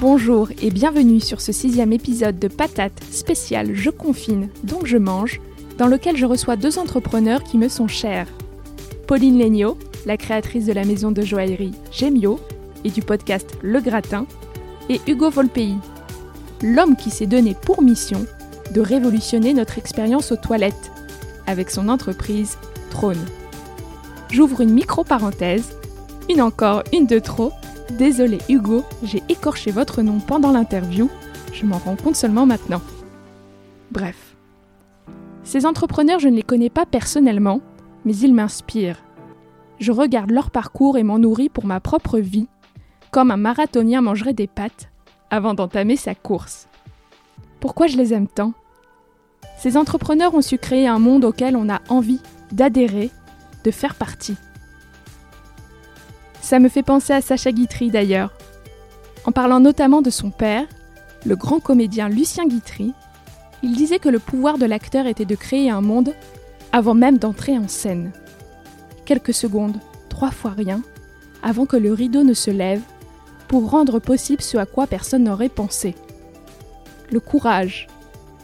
[0.00, 5.40] Bonjour et bienvenue sur ce sixième épisode de Patate spécial Je confine, donc je mange,
[5.78, 8.26] dans lequel je reçois deux entrepreneurs qui me sont chers.
[9.06, 12.40] Pauline Legnaud, la créatrice de la maison de joaillerie Gemio
[12.82, 14.26] et du podcast Le Gratin,
[14.88, 15.74] et Hugo Volpei,
[16.60, 18.26] l'homme qui s'est donné pour mission
[18.72, 20.90] de révolutionner notre expérience aux toilettes
[21.46, 22.58] avec son entreprise
[22.90, 23.24] Trône.
[24.32, 25.76] J'ouvre une micro-parenthèse,
[26.28, 27.52] une encore, une de trop,
[27.90, 31.10] Désolé Hugo, j'ai écorché votre nom pendant l'interview,
[31.52, 32.80] je m'en rends compte seulement maintenant.
[33.90, 34.36] Bref.
[35.44, 37.60] Ces entrepreneurs, je ne les connais pas personnellement,
[38.04, 39.02] mais ils m'inspirent.
[39.78, 42.48] Je regarde leur parcours et m'en nourris pour ma propre vie,
[43.10, 44.90] comme un marathonien mangerait des pâtes
[45.30, 46.68] avant d'entamer sa course.
[47.60, 48.54] Pourquoi je les aime tant?
[49.58, 53.10] Ces entrepreneurs ont su créer un monde auquel on a envie d'adhérer,
[53.64, 54.36] de faire partie.
[56.44, 58.30] Ça me fait penser à Sacha Guitry d'ailleurs.
[59.24, 60.66] En parlant notamment de son père,
[61.24, 62.92] le grand comédien Lucien Guitry,
[63.62, 66.12] il disait que le pouvoir de l'acteur était de créer un monde
[66.70, 68.12] avant même d'entrer en scène.
[69.06, 69.78] Quelques secondes,
[70.10, 70.82] trois fois rien,
[71.42, 72.82] avant que le rideau ne se lève,
[73.48, 75.94] pour rendre possible ce à quoi personne n'aurait pensé.
[77.10, 77.86] Le courage,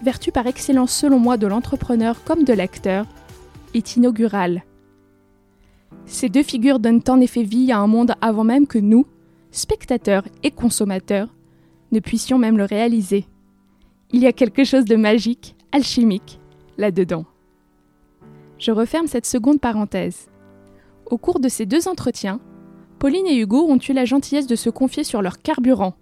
[0.03, 3.05] vertu par excellence selon moi de l'entrepreneur comme de l'acteur,
[3.75, 4.63] est inaugural
[6.11, 9.07] ces deux figures donnent en effet vie à un monde avant même que nous,
[9.53, 11.29] spectateurs et consommateurs,
[11.93, 13.27] ne puissions même le réaliser.
[14.13, 16.41] Il y a quelque chose de magique, alchimique,
[16.79, 17.27] là-dedans.
[18.59, 20.29] Je referme cette seconde parenthèse.
[21.07, 22.41] Au cours de ces deux entretiens,
[22.99, 25.95] Pauline et Hugo ont eu la gentillesse de se confier sur leur carburant,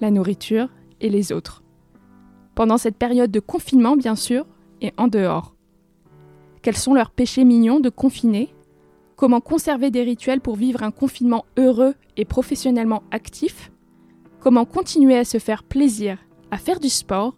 [0.00, 0.68] la nourriture
[1.00, 1.64] et les autres.
[2.54, 4.46] Pendant cette période de confinement, bien sûr,
[4.80, 5.56] et en dehors.
[6.62, 8.54] Quels sont leurs péchés mignons de confiner
[9.18, 13.72] comment conserver des rituels pour vivre un confinement heureux et professionnellement actif,
[14.38, 16.18] comment continuer à se faire plaisir,
[16.52, 17.36] à faire du sport,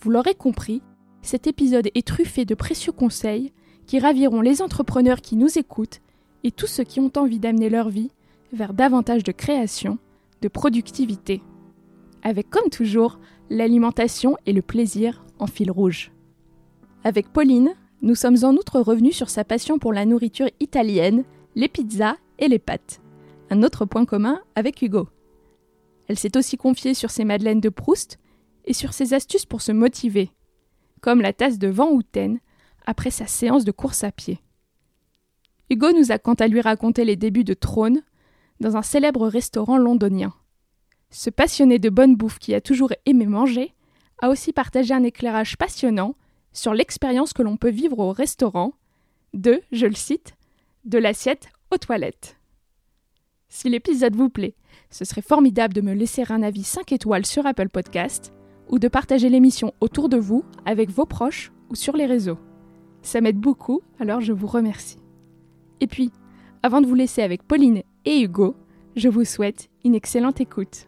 [0.00, 0.82] vous l'aurez compris,
[1.22, 3.54] cet épisode est truffé de précieux conseils
[3.86, 6.02] qui raviront les entrepreneurs qui nous écoutent
[6.44, 8.10] et tous ceux qui ont envie d'amener leur vie
[8.52, 9.96] vers davantage de création,
[10.42, 11.40] de productivité.
[12.22, 13.18] Avec comme toujours
[13.48, 16.12] l'alimentation et le plaisir en fil rouge.
[17.02, 21.68] Avec Pauline, nous sommes en outre revenus sur sa passion pour la nourriture italienne, les
[21.68, 23.00] pizzas et les pâtes.
[23.48, 25.08] Un autre point commun avec Hugo.
[26.06, 28.18] Elle s'est aussi confiée sur ses madeleines de Proust
[28.66, 30.30] et sur ses astuces pour se motiver,
[31.00, 32.40] comme la tasse de Van Houten
[32.84, 34.38] après sa séance de course à pied.
[35.70, 38.02] Hugo nous a quant à lui raconté les débuts de Trône
[38.60, 40.34] dans un célèbre restaurant londonien.
[41.08, 43.72] Ce passionné de bonne bouffe qui a toujours aimé manger
[44.20, 46.14] a aussi partagé un éclairage passionnant
[46.54, 48.72] sur l'expérience que l'on peut vivre au restaurant,
[49.34, 50.34] de, je le cite,
[50.86, 52.38] de l'assiette aux toilettes.
[53.48, 54.54] Si l'épisode vous plaît,
[54.90, 58.32] ce serait formidable de me laisser un avis 5 étoiles sur Apple Podcast
[58.68, 62.38] ou de partager l'émission autour de vous avec vos proches ou sur les réseaux.
[63.02, 64.98] Ça m'aide beaucoup, alors je vous remercie.
[65.80, 66.10] Et puis,
[66.62, 68.56] avant de vous laisser avec Pauline et Hugo,
[68.96, 70.86] je vous souhaite une excellente écoute.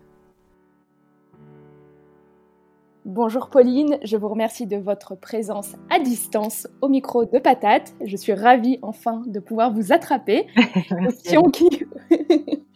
[3.08, 7.94] Bonjour Pauline, je vous remercie de votre présence à distance au micro de Patate.
[8.04, 10.48] Je suis ravie enfin de pouvoir vous attraper.
[10.88, 11.84] Question qui...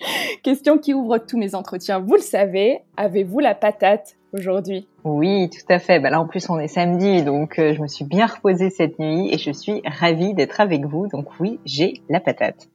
[0.45, 2.79] Question qui ouvre tous mes entretiens, vous le savez.
[2.97, 4.87] Avez-vous la patate aujourd'hui?
[5.03, 5.99] Oui, tout à fait.
[5.99, 9.01] Bah là en plus on est samedi, donc euh, je me suis bien reposée cette
[9.01, 11.09] nuit et je suis ravie d'être avec vous.
[11.09, 12.69] Donc oui, j'ai la patate.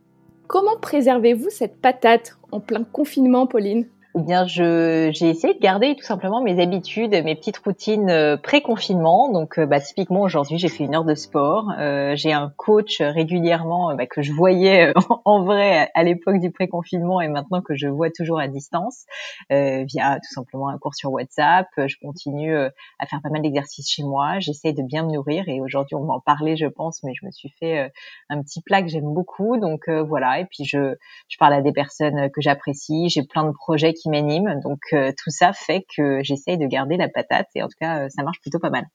[0.47, 3.87] Comment préservez-vous cette patate en plein confinement, Pauline?
[4.17, 8.37] Eh bien, je j'ai essayé de garder tout simplement mes habitudes, mes petites routines euh,
[8.37, 9.29] pré-confinement.
[9.29, 11.69] Donc, euh, bah, typiquement aujourd'hui, j'ai fait une heure de sport.
[11.77, 14.93] Euh, j'ai un coach régulièrement bah, que je voyais
[15.25, 19.05] en vrai à l'époque du pré-confinement et maintenant que je vois toujours à distance
[19.49, 21.67] via tout simplement un cours sur WhatsApp.
[21.77, 24.39] Je continue à faire pas mal d'exercices chez moi.
[24.39, 27.25] J'essaie de bien me nourrir et aujourd'hui, on va en parler, je pense, mais je
[27.25, 27.91] me suis fait
[28.29, 29.57] un petit plat que j'aime beaucoup.
[29.57, 30.39] Donc voilà.
[30.39, 30.95] Et puis je
[31.27, 33.09] je parle à des personnes que j'apprécie.
[33.09, 34.59] J'ai plein de projets m'anime.
[34.63, 38.03] Donc euh, tout ça fait que j'essaye de garder la patate et en tout cas
[38.05, 38.85] euh, ça marche plutôt pas mal.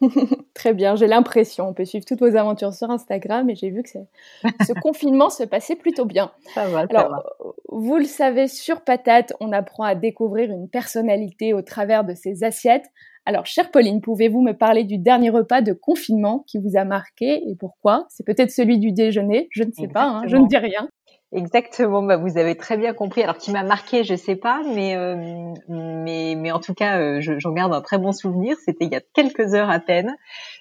[0.54, 1.68] Très bien, j'ai l'impression.
[1.68, 5.44] On peut suivre toutes vos aventures sur Instagram et j'ai vu que ce confinement se
[5.44, 6.32] passait plutôt bien.
[6.54, 7.22] Ça va, Alors,
[7.68, 12.44] vous le savez, sur Patate, on apprend à découvrir une personnalité au travers de ses
[12.44, 12.86] assiettes.
[13.26, 17.42] Alors, chère Pauline, pouvez-vous me parler du dernier repas de confinement qui vous a marqué
[17.48, 18.06] et pourquoi?
[18.10, 20.88] C'est peut-être celui du déjeuner, je ne sais pas, hein, je ne dis rien.
[21.36, 23.24] Exactement, bah vous avez très bien compris.
[23.24, 27.20] Alors qui m'a marqué, je sais pas, mais euh, mais mais en tout cas, euh,
[27.20, 28.56] j'en garde un très bon souvenir.
[28.64, 30.14] C'était il y a quelques heures à peine.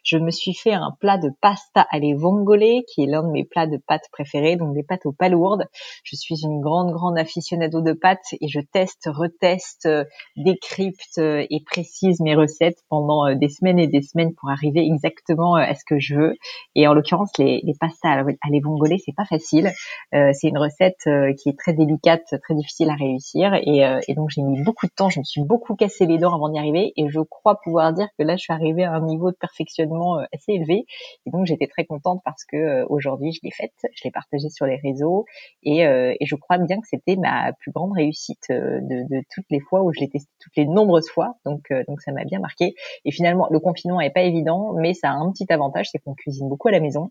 [0.03, 3.43] Je me suis fait un plat de pasta alle vongole, qui est l'un de mes
[3.45, 5.67] plats de pâtes préférés, donc des pâtes aux palourdes.
[6.03, 10.05] Je suis une grande grande aficionado de pâtes et je teste, reteste, euh,
[10.37, 15.75] décrypte et précise mes recettes pendant des semaines et des semaines pour arriver exactement à
[15.75, 16.35] ce que je veux.
[16.73, 19.69] Et en l'occurrence, les, les pastas alle vongole, c'est pas facile.
[20.11, 23.53] c'est une recette euh, qui est très délicate, très difficile à réussir.
[23.53, 26.17] Et, euh, et donc j'ai mis beaucoup de temps, je me suis beaucoup cassé les
[26.17, 26.93] dents avant d'y arriver.
[26.95, 30.19] Et je crois pouvoir dire que là, je suis arrivée à un niveau de perfectionnement
[30.19, 30.85] euh, assez élevé.
[31.25, 34.65] Et donc j'étais très contente parce que aujourd'hui, je l'ai faite, je l'ai partagée sur
[34.65, 35.25] les réseaux.
[35.63, 35.83] Et,
[36.23, 39.99] je crois bien que c'était ma plus grande réussite de, toutes les fois où je
[39.99, 41.35] l'ai testé, toutes les nombreuses fois.
[41.45, 42.75] Donc, donc ça m'a bien marqué.
[43.05, 46.13] Et finalement, le confinement n'est pas évident, mais ça a un petit avantage, c'est qu'on
[46.13, 47.09] cuisine beaucoup à la maison.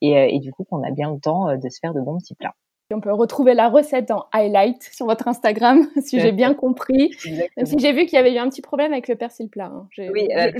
[0.00, 2.34] Et, et, du coup qu'on a bien le temps de se faire de bons petits
[2.34, 2.54] plats.
[2.94, 7.10] On peut retrouver la recette en highlight sur votre Instagram, si j'ai bien compris.
[7.56, 9.72] Même si j'ai vu qu'il y avait eu un petit problème avec le persil plat.
[9.72, 9.88] Hein.
[9.98, 10.50] Oui, euh,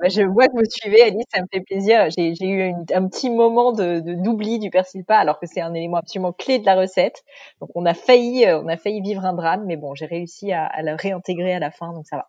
[0.00, 2.08] bah, je, vois que vous suivez, Alice, ça me fait plaisir.
[2.16, 5.98] J'ai eu un petit moment de d'oubli du persil plat, alors que c'est un élément
[5.98, 7.22] absolument clé de la recette.
[7.60, 10.52] Donc on a failli, euh, on a failli vivre un drame, mais bon, j'ai réussi
[10.52, 12.28] à, à le réintégrer à la fin, donc ça va.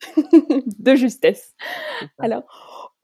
[0.78, 1.54] de justesse.
[2.18, 2.42] Alors,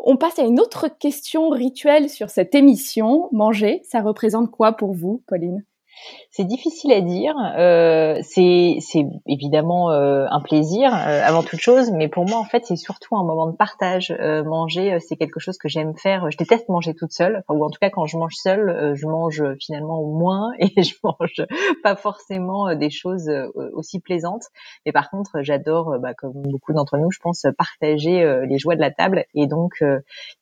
[0.06, 3.28] on passe à une autre question rituelle sur cette émission.
[3.32, 5.64] Manger, ça représente quoi pour vous, Pauline?
[6.30, 7.34] C'est difficile à dire.
[7.56, 12.64] Euh, c'est évidemment euh, un plaisir euh, avant toute chose, mais pour moi en fait
[12.66, 14.14] c'est surtout un moment de partage.
[14.18, 16.30] Euh, manger, c'est quelque chose que j'aime faire.
[16.30, 19.42] Je déteste manger toute seule, ou en tout cas quand je mange seule, je mange
[19.60, 21.46] finalement moins et je mange
[21.82, 23.30] pas forcément des choses
[23.72, 24.44] aussi plaisantes.
[24.86, 28.80] Mais par contre, j'adore, bah, comme beaucoup d'entre nous, je pense, partager les joies de
[28.80, 29.84] la table et donc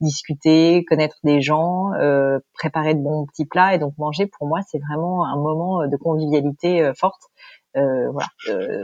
[0.01, 1.91] discuter, connaître des gens,
[2.55, 5.89] préparer de bons petits plats et donc manger pour moi c'est vraiment un moment euh,
[5.89, 7.23] de convivialité euh, forte.
[7.75, 8.27] Euh, voilà,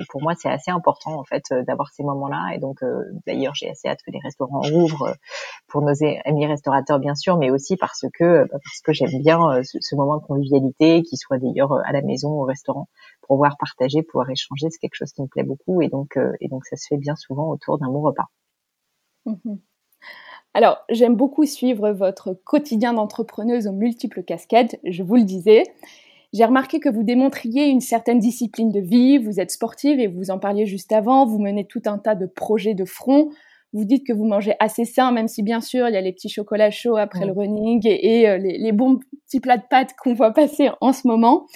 [0.08, 2.78] pour moi c'est assez important en fait d'avoir ces moments-là et donc
[3.26, 5.14] d'ailleurs j'ai assez hâte que les restaurants ouvrent
[5.66, 5.92] pour nos
[6.24, 10.16] amis restaurateurs bien sûr, mais aussi parce que bah, parce que j'aime bien ce, moment
[10.16, 12.88] de convivialité, qui soit d'ailleurs à la maison au restaurant,
[13.20, 16.48] pour pouvoir partager, pouvoir échanger, c'est quelque chose qui me plaît beaucoup et donc et
[16.48, 18.30] donc ça se fait bien souvent autour d'un bon repas.
[19.26, 19.56] Mmh
[20.54, 25.64] Alors, j'aime beaucoup suivre votre quotidien d'entrepreneuse aux multiples casquettes, je vous le disais.
[26.34, 30.30] J'ai remarqué que vous démontriez une certaine discipline de vie, vous êtes sportive et vous
[30.30, 33.30] en parliez juste avant, vous menez tout un tas de projets de front.
[33.74, 36.12] Vous dites que vous mangez assez sain, même si bien sûr il y a les
[36.12, 40.14] petits chocolats chauds après le running et, euh, les, bons petits plats de pâtes qu'on
[40.14, 41.46] voit passer en ce moment.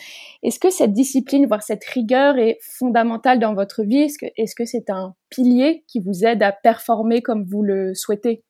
[0.42, 4.08] Est-ce que cette discipline, voire cette rigueur est fondamentale dans votre vie?
[4.36, 8.44] Est-ce que c'est un pilier qui vous aide à performer comme vous le souhaitez?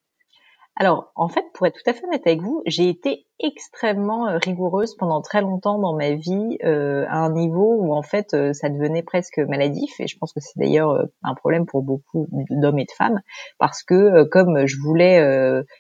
[0.77, 4.39] Alors, en fait, pour être tout à fait honnête avec vous, j'ai été extrêmement euh,
[4.39, 8.53] rigoureuse pendant très longtemps dans ma vie euh, à un niveau où en fait euh,
[8.53, 12.79] ça devenait presque maladif et je pense que c'est d'ailleurs un problème pour beaucoup d'hommes
[12.79, 13.21] et de femmes
[13.59, 15.17] parce que comme je voulais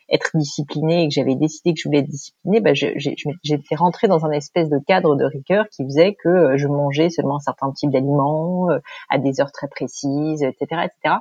[0.08, 4.24] être disciplinée et que j'avais décidé que je voulais être disciplinée, bah, j'étais rentrée dans
[4.24, 7.90] un espèce de cadre de rigueur qui faisait que je mangeais seulement un certain type
[7.90, 8.68] d'aliments
[9.10, 11.16] à des heures très précises, etc., etc.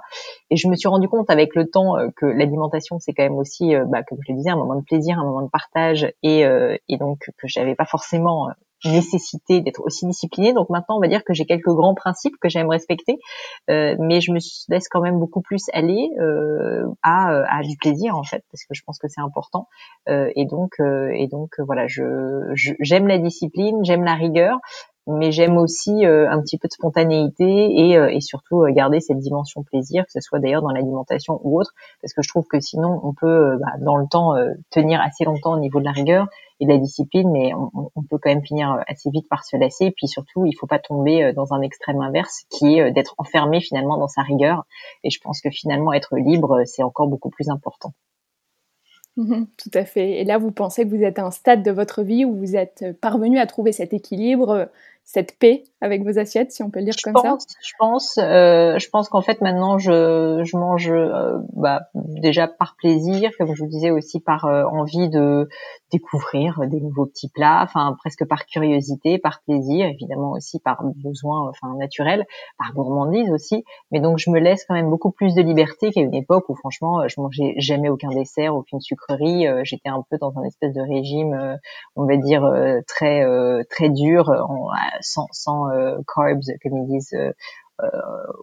[0.50, 3.74] Et je me suis rendu compte avec le temps que l'alimentation c'est quand même aussi,
[3.88, 6.12] bah, comme je le disais, un moment de plaisir, un moment de partage
[6.45, 8.53] euh, et, donc que j'avais pas forcément euh,
[8.85, 10.53] nécessité d'être aussi disciplinée.
[10.53, 13.19] Donc maintenant, on va dire que j'ai quelques grands principes que j'aime respecter,
[13.69, 18.15] euh, mais je me laisse quand même beaucoup plus aller euh, à, à, du plaisir
[18.15, 19.67] en fait, parce que je pense que c'est important.
[20.09, 22.03] Euh, et donc, et donc voilà, je
[22.55, 24.59] j'aime la discipline, j'aime la rigueur.
[25.08, 30.05] Mais j'aime aussi un petit peu de spontanéité et, et surtout garder cette dimension plaisir,
[30.05, 33.13] que ce soit d'ailleurs dans l'alimentation ou autre, parce que je trouve que sinon on
[33.13, 34.36] peut bah, dans le temps
[34.70, 36.27] tenir assez longtemps au niveau de la rigueur
[36.62, 39.86] et de la discipline, mais on, peut quand même finir assez vite par se lasser.
[39.86, 43.62] Et puis surtout, il faut pas tomber dans un extrême inverse, qui est d'être enfermé
[43.62, 44.65] finalement dans sa rigueur.
[45.03, 47.93] Et je pense que finalement être libre, c'est encore beaucoup plus important.
[49.17, 50.22] Mhm, tout à fait.
[50.22, 52.55] Et là, vous pensez que vous êtes à un stade de votre vie où vous
[52.55, 54.70] êtes parvenu à trouver cet équilibre
[55.03, 58.77] cette paix avec vos assiettes, si on peut le dire comme ça Je pense, euh,
[58.77, 63.63] je pense qu'en fait maintenant je, je mange euh, bah, déjà par plaisir, comme je
[63.63, 65.50] vous disais aussi par euh, envie de
[65.91, 71.50] découvrir des nouveaux petits plats, enfin presque par curiosité, par plaisir, évidemment aussi par besoin,
[71.50, 72.25] enfin naturel,
[72.58, 73.65] par gourmandise aussi.
[73.91, 76.55] Mais donc je me laisse quand même beaucoup plus de liberté qu'à une époque où
[76.55, 79.48] franchement je mangeais jamais aucun dessert, aucune sucrerie.
[79.63, 81.58] J'étais un peu dans un espèce de régime,
[81.96, 82.50] on va dire
[82.88, 83.25] très
[83.70, 84.29] très dur.
[84.29, 84.70] En,
[85.01, 87.31] sans, sans euh, carbs, comme ils disent euh,
[87.81, 87.88] euh,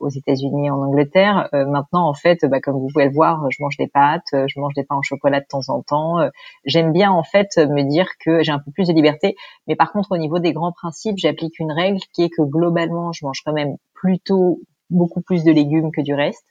[0.00, 1.48] aux États-Unis, en Angleterre.
[1.52, 4.74] maintenant, en fait, bah, comme vous pouvez le voir, je mange des pâtes, je mange
[4.74, 6.16] des pains au chocolat de temps en temps.
[6.64, 9.36] J'aime bien en fait me dire que j'ai un peu plus de liberté,
[9.68, 13.12] mais par contre, au niveau des grands principes, j'applique une règle qui est que globalement,
[13.12, 14.58] je mange quand même plutôt
[14.90, 16.44] beaucoup plus de légumes que du reste.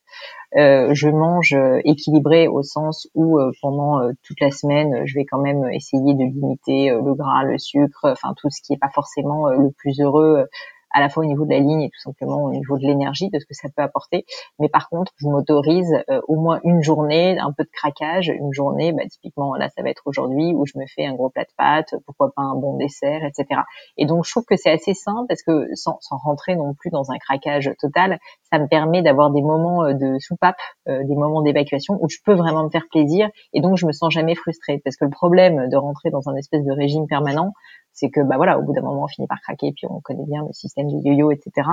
[0.56, 5.25] Euh, je mange euh, équilibré au sens où euh, pendant toute la semaine, je vais
[5.25, 8.89] quand même essayer de limiter le gras, le sucre, enfin tout ce qui n'est pas
[8.89, 10.48] forcément le plus heureux
[10.91, 13.29] à la fois au niveau de la ligne et tout simplement au niveau de l'énergie,
[13.29, 14.25] de ce que ça peut apporter.
[14.60, 18.53] Mais par contre, je m'autorise euh, au moins une journée, un peu de craquage, une
[18.53, 21.44] journée, bah, typiquement là, ça va être aujourd'hui où je me fais un gros plat
[21.44, 23.62] de pâtes, pourquoi pas un bon dessert, etc.
[23.98, 26.89] Et donc, je trouve que c'est assez simple parce que sans, sans rentrer non plus
[26.89, 28.20] dans un craquage total,
[28.51, 32.18] ça me permet d'avoir des moments euh, de soupape, euh, des moments d'évacuation où je
[32.25, 35.12] peux vraiment me faire plaisir et donc je me sens jamais frustrée parce que le
[35.12, 37.54] problème de rentrer dans un espèce de régime permanent,
[37.98, 40.25] c'est que bah voilà, au bout d'un moment, on finit par craquer, puis on connaît
[40.27, 41.68] bien le système du yo-yo, etc.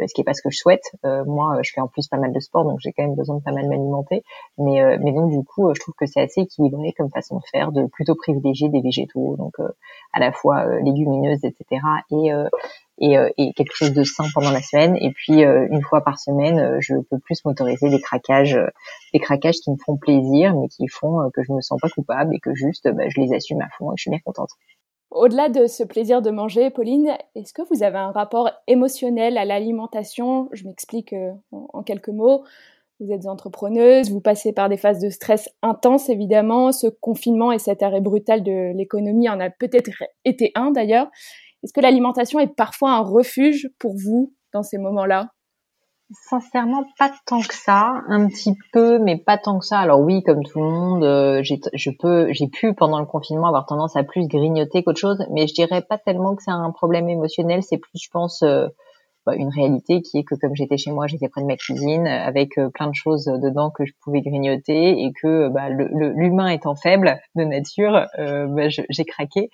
[0.00, 0.84] Euh, ce qui est pas ce que je souhaite.
[1.04, 3.36] Euh, moi, je fais en plus pas mal de sport, donc j'ai quand même besoin
[3.36, 4.24] de pas mal m'alimenter.
[4.56, 7.44] Mais euh, mais donc du coup, je trouve que c'est assez équilibré comme façon de
[7.52, 9.54] faire, de plutôt privilégier des végétaux, donc
[10.14, 11.82] à la fois légumineuses, etc.
[12.10, 12.30] et
[12.98, 14.96] et, et, quelque chose de sain pendant la semaine.
[15.00, 18.58] Et puis une fois par semaine, je peux plus m'autoriser des craquages,
[19.12, 22.34] des craquages qui me font plaisir, mais qui font que je me sens pas coupable
[22.34, 24.50] et que juste, bah, je les assume à fond et je suis bien contente.
[25.10, 29.44] Au-delà de ce plaisir de manger, Pauline, est-ce que vous avez un rapport émotionnel à
[29.44, 30.48] l'alimentation?
[30.52, 32.44] Je m'explique euh, en, quelques mots.
[32.98, 36.72] Vous êtes entrepreneuse, vous passez par des phases de stress intenses, évidemment.
[36.72, 39.90] Ce confinement et cet arrêt brutal de l'économie en a peut-être
[40.24, 41.08] été un d'ailleurs.
[41.62, 45.30] Est-ce que l'alimentation est parfois un refuge pour vous dans ces moments-là?
[46.28, 49.80] Sincèrement, pas tant que ça, un petit peu, mais pas tant que ça.
[49.80, 54.04] Alors oui, comme tout le monde, euh, j'ai, pu pendant le confinement avoir tendance à
[54.04, 57.64] plus grignoter qu'autre chose, mais je dirais pas tellement que c'est un problème émotionnel.
[57.64, 58.68] C'est plus, je pense, euh,
[59.34, 62.58] une réalité qui est que comme j'étais chez moi, j'étais près de ma cuisine avec
[62.58, 67.18] euh, plein de choses dedans que je pouvais grignoter et que bah, l'humain étant faible
[67.34, 69.50] de nature, bah, j'ai craqué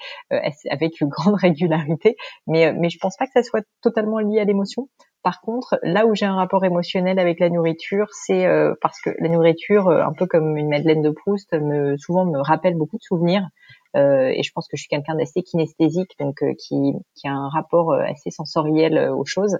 [0.70, 2.16] avec une grande régularité.
[2.46, 4.88] Mais mais je pense pas que ça soit totalement lié à l'émotion.
[5.22, 9.10] Par contre, là où j'ai un rapport émotionnel avec la nourriture, c'est euh, parce que
[9.20, 12.96] la nourriture, euh, un peu comme une Madeleine de Proust, me, souvent me rappelle beaucoup
[12.96, 13.46] de souvenirs.
[13.96, 16.94] Euh, et je pense que je suis quelqu'un d'assez kinesthésique, donc euh, qui,
[17.24, 19.58] a un rapport euh, assez sensoriel aux choses.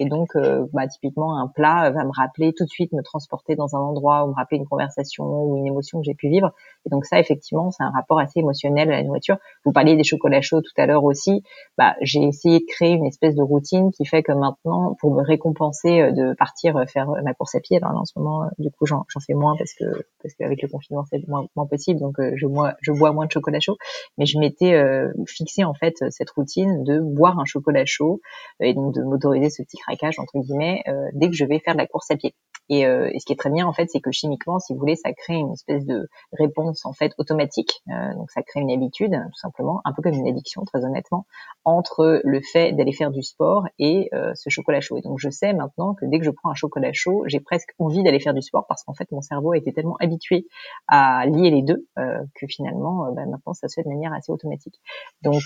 [0.00, 0.30] Et donc,
[0.72, 4.24] bah, typiquement, un plat va me rappeler tout de suite, me transporter dans un endroit
[4.24, 6.52] ou me rappeler une conversation ou une émotion que j'ai pu vivre.
[6.86, 9.36] Et donc ça, effectivement, c'est un rapport assez émotionnel à la nourriture.
[9.64, 11.42] Vous parliez des chocolats chauds tout à l'heure aussi.
[11.78, 15.22] Bah, j'ai essayé de créer une espèce de routine qui fait que maintenant, pour me
[15.22, 19.04] récompenser de partir faire ma course à pied, alors en ce moment, du coup, j'en
[19.26, 19.84] fais moins parce que
[20.22, 22.00] parce qu'avec le confinement, c'est moins, moins possible.
[22.00, 23.76] Donc, je, moi, je bois moins de chocolat chaud
[24.18, 28.20] mais je m'étais euh, fixé en fait cette routine de boire un chocolat chaud
[28.60, 31.74] et donc de m'autoriser ce petit craquage entre guillemets euh, dès que je vais faire
[31.74, 32.34] de la course à pied.
[32.70, 34.78] Et, euh, et, ce qui est très bien en fait, c'est que chimiquement, si vous
[34.78, 37.82] voulez, ça crée une espèce de réponse en fait automatique.
[37.90, 41.26] Euh, donc ça crée une habitude, tout simplement, un peu comme une addiction, très honnêtement,
[41.64, 44.96] entre le fait d'aller faire du sport et ce chocolat chaud.
[44.96, 47.70] Et donc je sais maintenant que dès que je prends un chocolat chaud, j'ai presque
[47.78, 50.46] envie d'aller faire du sport parce qu'en fait mon cerveau a été tellement habitué
[50.88, 54.80] à lier les deux que finalement, bah, maintenant ça se fait de manière assez automatique.
[55.22, 55.42] Donc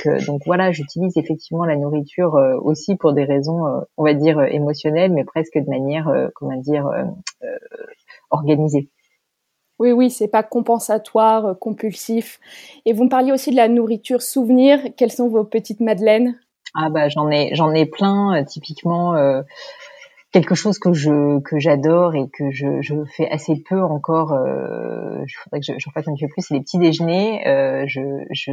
[0.47, 3.65] voilà, j'utilise effectivement la nourriture aussi pour des raisons,
[3.97, 6.91] on va dire émotionnelles, mais presque de manière, comment dire
[7.45, 7.57] euh,
[8.31, 8.89] organisé.
[9.79, 12.41] Oui, oui, c'est pas compensatoire, euh, compulsif.
[12.85, 14.81] Et vous me parliez aussi de la nourriture souvenir.
[14.97, 16.39] Quelles sont vos petites madeleines?
[16.75, 18.41] Ah bah j'en ai, j'en ai plein.
[18.41, 19.15] Euh, typiquement,
[20.33, 24.33] quelque chose que je que j'adore et que je, je fais assez peu encore.
[24.33, 26.43] Euh, je faudrait que je, je fasse un peu plus.
[26.43, 27.47] C'est les petits déjeuners.
[27.47, 28.01] Euh, je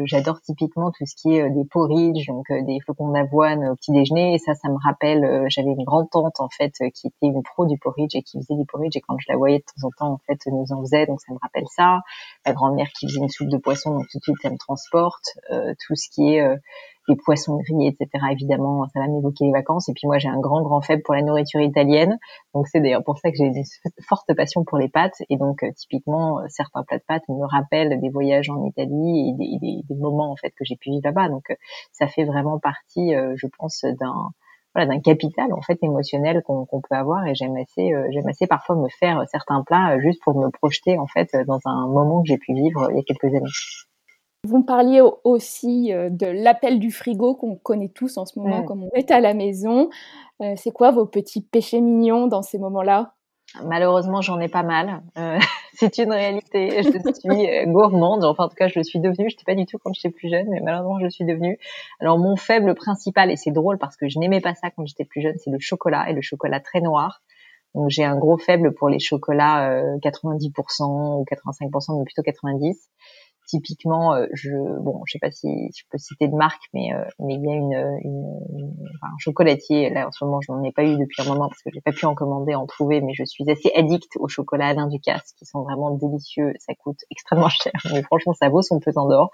[0.05, 3.75] j'adore typiquement tout ce qui est euh, des porridge, donc euh, des flocons d'avoine au
[3.75, 4.35] petit déjeuner.
[4.35, 5.25] Et ça, ça me rappelle.
[5.25, 8.37] Euh, j'avais une grande tante en fait qui était une pro du porridge et qui
[8.39, 8.95] faisait du porridge.
[8.95, 11.05] Et quand je la voyais de temps en temps, en fait, nous en faisait.
[11.07, 12.01] Donc ça me rappelle ça.
[12.45, 15.25] Ma grand-mère qui faisait une soupe de poisson, donc tout de suite ça me transporte.
[15.49, 16.41] tout ce qui est
[17.07, 18.25] les poissons grillés, etc.
[18.31, 19.89] Évidemment, ça va m'évoquer les vacances.
[19.89, 22.17] Et puis moi, j'ai un grand, grand faible pour la nourriture italienne.
[22.53, 23.63] Donc c'est d'ailleurs pour ça que j'ai une
[24.07, 25.21] forte passion pour les pâtes.
[25.29, 29.29] Et donc euh, typiquement, euh, certains plats de pâtes me rappellent des voyages en Italie
[29.29, 31.29] et des, des, des moments en fait que j'ai pu vivre là-bas.
[31.29, 31.55] Donc euh,
[31.91, 34.31] ça fait vraiment partie, je pense, d'un
[34.73, 38.75] voilà, d'un capital en fait émotionnel qu'on peut avoir et j'aime assez j'aime assez parfois
[38.75, 42.37] me faire certains plats juste pour me projeter en fait dans un moment que j'ai
[42.37, 43.51] pu vivre il y a quelques années.
[44.45, 48.63] Vous me parliez aussi euh, de l'appel du frigo qu'on connaît tous en ce moment,
[48.63, 49.89] comme on est à la maison.
[50.41, 53.13] Euh, c'est quoi vos petits péchés mignons dans ces moments-là?
[53.63, 55.01] Malheureusement, j'en ai pas mal.
[55.17, 55.39] Euh,
[55.73, 56.83] c'est une réalité.
[56.83, 58.23] Je suis gourmande.
[58.23, 59.29] Enfin, en tout cas, je le suis devenue.
[59.29, 61.57] Je n'étais pas du tout quand j'étais plus jeune, mais malheureusement, je le suis devenue.
[61.99, 65.05] Alors, mon faible principal, et c'est drôle parce que je n'aimais pas ça quand j'étais
[65.05, 67.23] plus jeune, c'est le chocolat et le chocolat très noir.
[67.73, 72.89] Donc, j'ai un gros faible pour les chocolats 90% ou 85%, mais plutôt 90
[73.45, 74.49] typiquement, euh, je
[74.81, 77.49] bon, je sais pas si je peux citer de marque, mais euh, mais il y
[77.49, 80.97] a une, une, enfin, un chocolatier là en ce moment, je n'en ai pas eu
[80.97, 83.49] depuis un moment parce que j'ai pas pu en commander, en trouver, mais je suis
[83.49, 86.53] assez addict au chocolat Alain Ducasse qui sont vraiment délicieux.
[86.59, 89.29] Ça coûte extrêmement cher, mais franchement, ça vaut son pesant d'or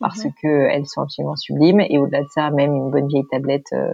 [0.00, 0.32] parce mhm.
[0.42, 1.80] que elles sont absolument sublimes.
[1.80, 3.92] Et au-delà de ça, même une bonne vieille tablette euh,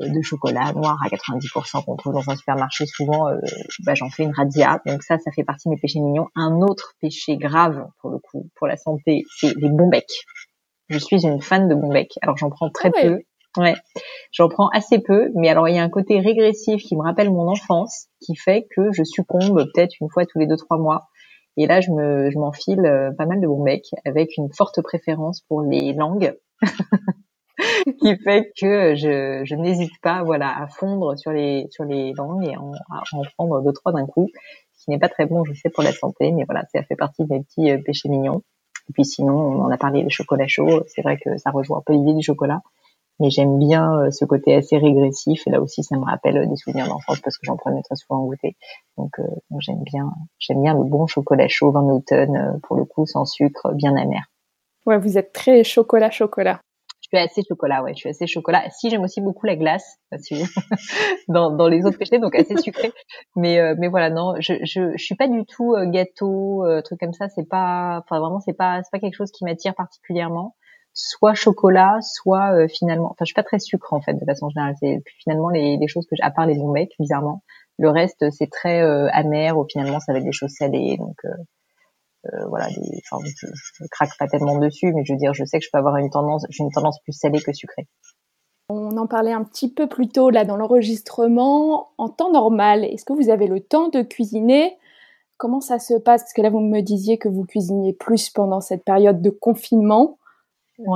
[0.00, 3.38] de chocolat noir à 90% qu'on trouve dans un supermarché souvent, euh,
[3.84, 4.80] bah, j'en fais une radia.
[4.86, 6.28] Donc ça, ça fait partie de mes péchés mignons.
[6.34, 10.24] Un autre péché grave pour le coup, pour la santé, c'est les bons becs.
[10.88, 12.18] Je suis une fan de bons becs.
[12.22, 13.20] Alors j'en prends très ah peu.
[13.56, 13.74] Ouais,
[14.32, 17.30] j'en prends assez peu, mais alors il y a un côté régressif qui me rappelle
[17.30, 21.08] mon enfance, qui fait que je succombe peut-être une fois tous les deux trois mois.
[21.56, 24.82] Et là, je me, je m'enfile euh, pas mal de bons becs, avec une forte
[24.82, 26.36] préférence pour les langues.
[28.00, 32.56] qui fait que je, n'hésite pas voilà à fondre sur les sur les langues et
[32.56, 34.28] en, à en prendre deux trois d'un coup
[34.76, 36.96] ce qui n'est pas très bon je sais pour la santé mais voilà ça fait
[36.96, 38.42] partie de mes petits euh, péchés mignons.
[38.88, 41.78] Et puis sinon on en a parlé le chocolat chaud c'est vrai que ça rejoint
[41.78, 42.60] un peu l'idée du chocolat
[43.20, 46.46] mais j'aime bien euh, ce côté assez régressif et là aussi ça me rappelle euh,
[46.46, 48.56] des souvenirs d'enfance parce que j'en prenais très souvent en goûter.
[48.98, 49.12] Donc,
[49.60, 53.72] j'aime bien j'aime bien le bon chocolat chaud Van Houten pour le coup sans sucre
[53.74, 54.24] bien amer.
[54.86, 56.60] Ouais vous êtes très chocolat chocolat
[57.08, 58.68] suis assez chocolat, ouais, je suis assez chocolat.
[58.70, 59.98] Si j'aime aussi beaucoup la glace,
[61.28, 62.92] dans, dans les autres péchés, donc assez sucré.
[63.36, 66.82] Mais euh, mais voilà, non, je, je je suis pas du tout euh, gâteau, euh,
[66.82, 67.28] truc comme ça.
[67.28, 70.56] C'est pas, enfin vraiment, c'est pas c'est pas quelque chose qui m'attire particulièrement.
[70.94, 74.74] Soit chocolat, soit finalement, enfin je suis pas très sucre en fait de façon générale.
[74.80, 77.42] C'est finalement les, les choses que, à part les bons becs, bizarrement,
[77.78, 78.80] le reste c'est très
[79.12, 80.96] amer ou finalement ça va être des choses salées.
[80.98, 81.16] Donc
[82.32, 85.58] euh, voilà, enfin, je, je, craque pas tellement dessus, mais je veux dire, je sais
[85.58, 87.86] que je peux avoir une tendance, j'ai une tendance plus salée que sucrée.
[88.70, 91.90] On en parlait un petit peu plus tôt là dans l'enregistrement.
[91.98, 94.78] En temps normal, est-ce que vous avez le temps de cuisiner?
[95.36, 96.22] Comment ça se passe?
[96.22, 100.18] Parce que là, vous me disiez que vous cuisiniez plus pendant cette période de confinement.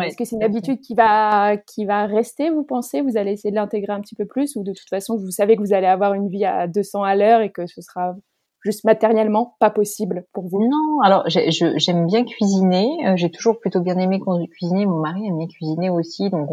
[0.03, 3.01] Est-ce que c'est une habitude qui va, qui va rester, vous pensez?
[3.01, 5.55] Vous allez essayer de l'intégrer un petit peu plus Ou de toute façon, vous savez
[5.55, 8.17] que vous allez avoir une vie à 200 à l'heure et que ce sera
[8.61, 12.89] juste matériellement pas possible pour vous Non, alors j'aime bien cuisiner.
[13.07, 14.87] Euh, j'ai toujours plutôt bien aimé cuisiner.
[14.87, 16.49] Mon mari aime bien cuisiner aussi, donc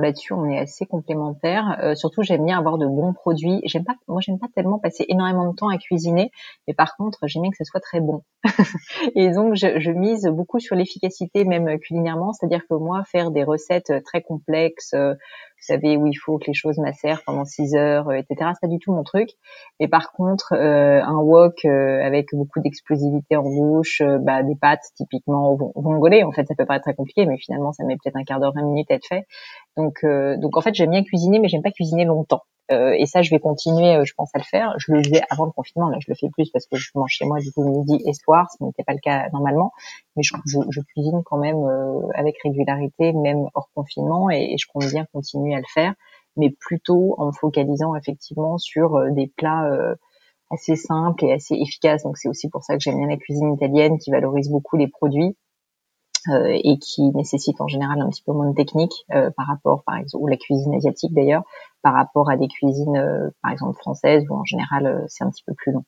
[0.00, 1.78] là-dessus on est assez complémentaires.
[1.82, 3.60] Euh, surtout j'aime bien avoir de bons produits.
[3.64, 6.30] J'aime pas, moi j'aime pas tellement passer énormément de temps à cuisiner,
[6.66, 8.22] mais par contre j'aime bien que ça soit très bon.
[9.14, 13.44] Et donc je, je mise beaucoup sur l'efficacité même culinairement, c'est-à-dire que moi faire des
[13.44, 15.14] recettes très complexes euh,
[15.62, 18.50] vous savez où il faut que les choses macèrent pendant 6 heures, euh, etc.
[18.54, 19.30] C'est pas du tout mon truc.
[19.78, 24.84] Mais par contre, euh, un wok euh, avec beaucoup d'explosivité en bouche, bah, des pâtes
[24.96, 28.24] typiquement vongolais, en fait, ça peut paraître très compliqué, mais finalement, ça met peut-être un
[28.24, 29.26] quart d'heure, 20 minutes à être fait.
[29.76, 32.42] Donc, donc en fait, j'aime bien cuisiner, mais j'aime pas cuisiner longtemps.
[32.70, 34.74] Euh, et ça, je vais continuer, euh, je pense à le faire.
[34.78, 37.10] Je le faisais avant le confinement, là, je le fais plus parce que je mange
[37.10, 39.72] chez moi du coup midi et soir, ce n'était pas le cas normalement.
[40.16, 44.86] Mais je, je, cuisine quand même euh, avec régularité, même hors confinement, et, je compte
[44.86, 45.94] bien continuer à le faire,
[46.36, 49.68] mais plutôt en me focalisant effectivement sur des plats
[50.50, 52.04] assez simples et assez efficaces.
[52.04, 54.88] Donc c'est aussi pour ça que j'aime bien la cuisine italienne, qui valorise beaucoup les
[54.88, 55.51] produits euh,
[56.28, 59.96] et qui nécessite en général un petit peu moins de technique euh, par rapport, par
[59.96, 61.42] exemple, ou la cuisine asiatique d'ailleurs,
[61.82, 65.44] par rapport à des cuisines, euh, par exemple françaises, où en général c'est un petit
[65.44, 65.84] peu plus long.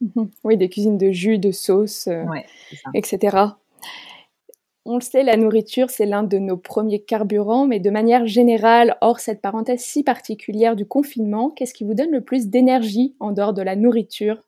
[0.00, 0.30] Mhm.
[0.44, 2.08] Oui, des cuisines de jus, de sauce,
[2.94, 3.56] etc.
[4.86, 8.98] On le sait, la nourriture, c'est l'un de nos premiers carburants, mais de manière générale,
[9.00, 13.32] hors cette parenthèse si particulière du confinement, qu'est-ce qui vous donne le plus d'énergie en
[13.32, 14.42] dehors de la nourriture?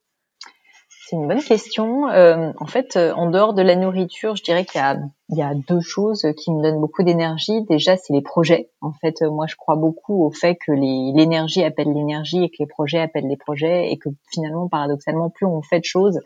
[1.09, 2.09] C'est une bonne question.
[2.09, 5.55] Euh, en fait, euh, en dehors de la nourriture, je dirais qu'il y y a
[5.55, 7.63] deux choses qui me donnent beaucoup d'énergie.
[7.69, 8.71] Déjà, c'est les projets.
[8.81, 12.57] En fait, euh, moi, je crois beaucoup au fait que l'énergie appelle l'énergie et que
[12.59, 16.21] les projets appellent les projets et que finalement, paradoxalement, plus on fait de choses,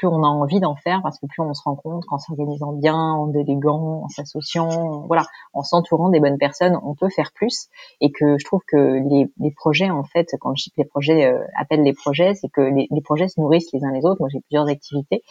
[0.00, 2.72] plus on a envie d'en faire parce que plus on se rend compte qu'en s'organisant
[2.72, 7.68] bien, en déléguant, en s'associant, voilà, en s'entourant des bonnes personnes, on peut faire plus.
[8.00, 10.86] Et que je trouve que les, les projets, en fait, quand je dis que les
[10.86, 14.06] projets euh, appellent les projets, c'est que les, les, projets se nourrissent les uns les
[14.06, 14.16] autres.
[14.20, 15.22] Moi, j'ai plusieurs activités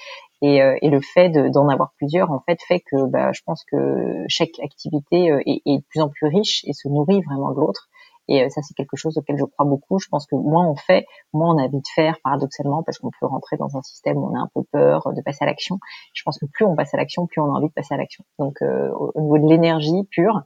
[0.43, 3.63] et, euh, et le fait d'en avoir plusieurs, en fait, fait que bah, je pense
[3.65, 7.51] que chaque activité euh, est, est de plus en plus riche et se nourrit vraiment
[7.53, 7.89] de l'autre.
[8.29, 9.99] Et euh, ça, c'est quelque chose auquel je crois beaucoup.
[9.99, 13.09] Je pense que moins on fait, moins on a envie de faire, paradoxalement, parce qu'on
[13.19, 15.79] peut rentrer dans un système où on a un peu peur de passer à l'action.
[16.13, 17.97] Je pense que plus on passe à l'action, plus on a envie de passer à
[17.97, 18.23] l'action.
[18.37, 20.41] Donc, euh, au niveau de l'énergie pure,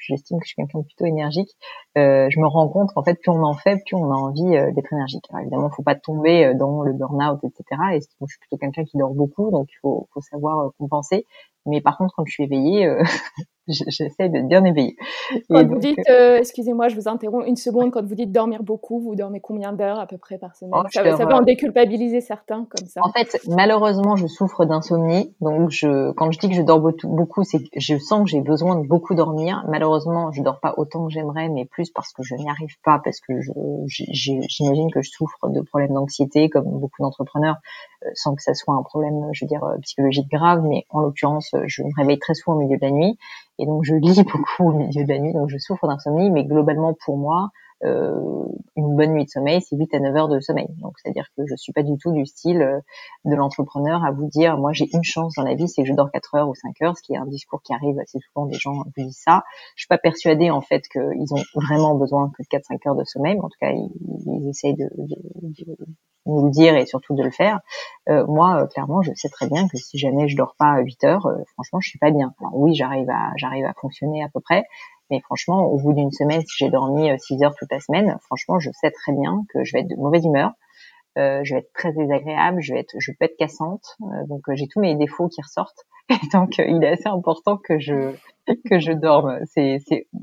[0.00, 1.50] j'estime que je suis quelqu'un de plutôt énergique.
[1.96, 4.50] Euh, je me rends compte qu'en fait, plus on en fait, plus on a envie
[4.74, 5.24] d'être énergique.
[5.30, 7.64] Alors, évidemment, il faut pas tomber dans le burn-out, etc.
[7.94, 11.26] Et je suis plutôt quelqu'un qui dort beaucoup, donc il faut, faut savoir compenser.
[11.66, 13.02] Mais par contre, quand je suis éveillée, euh,
[13.68, 14.96] j'essaie de bien éveillée.
[15.50, 19.00] Quand vous dites, euh, excusez-moi, je vous interromps une seconde, quand vous dites dormir beaucoup,
[19.00, 20.74] vous dormez combien d'heures à peu près par semaine?
[20.76, 23.00] Oh, ça, ça, peut en déculpabiliser certains comme ça.
[23.02, 25.34] En fait, malheureusement, je souffre d'insomnie.
[25.40, 28.40] Donc, je, quand je dis que je dors beaucoup, c'est que je sens que j'ai
[28.40, 29.64] besoin de beaucoup dormir.
[29.76, 32.98] Malheureusement, je dors pas autant que j'aimerais, mais plus parce que je n'y arrive pas,
[33.04, 33.34] parce que
[33.86, 37.56] j'imagine que je souffre de problèmes d'anxiété, comme beaucoup d'entrepreneurs,
[38.04, 40.62] euh, sans que ça soit un problème, je veux dire, psychologique grave.
[40.62, 43.18] Mais en l'occurrence, je me réveille très souvent au milieu de la nuit
[43.58, 46.44] et donc je lis beaucoup au milieu de la nuit, donc je souffre d'insomnie, mais
[46.44, 50.40] globalement pour moi, euh, une bonne nuit de sommeil, c'est 8 à 9 heures de
[50.40, 50.68] sommeil.
[50.78, 52.80] Donc c'est-à-dire que je suis pas du tout du style euh,
[53.24, 55.94] de l'entrepreneur à vous dire moi j'ai une chance dans la vie, c'est que je
[55.94, 58.46] dors 4 heures ou 5 heures, ce qui est un discours qui arrive assez souvent
[58.46, 59.44] des gens vous disent ça.
[59.76, 62.96] Je suis pas persuadée en fait qu'ils ont vraiment besoin que de 4 5 heures
[62.96, 63.90] de sommeil, mais en tout cas ils,
[64.26, 65.16] ils essayent de, de,
[65.64, 65.76] de,
[66.26, 67.60] nous le dire et surtout de le faire.
[68.08, 70.80] Euh, moi, euh, clairement, je sais très bien que si jamais je dors pas à
[70.80, 72.34] 8 heures, euh, franchement, je suis pas bien.
[72.40, 74.64] Alors oui, j'arrive à j'arrive à fonctionner à peu près,
[75.10, 78.58] mais franchement, au bout d'une semaine, si j'ai dormi 6 heures toute la semaine, franchement,
[78.58, 80.52] je sais très bien que je vais être de mauvaise humeur.
[81.18, 83.96] Euh, je vais être très désagréable, je vais être, je peux être cassante,
[84.28, 85.86] donc j'ai tous mes défauts qui ressortent.
[86.32, 88.12] Donc, il est assez important que je
[88.70, 89.38] que je dorme.
[89.46, 89.78] C'est,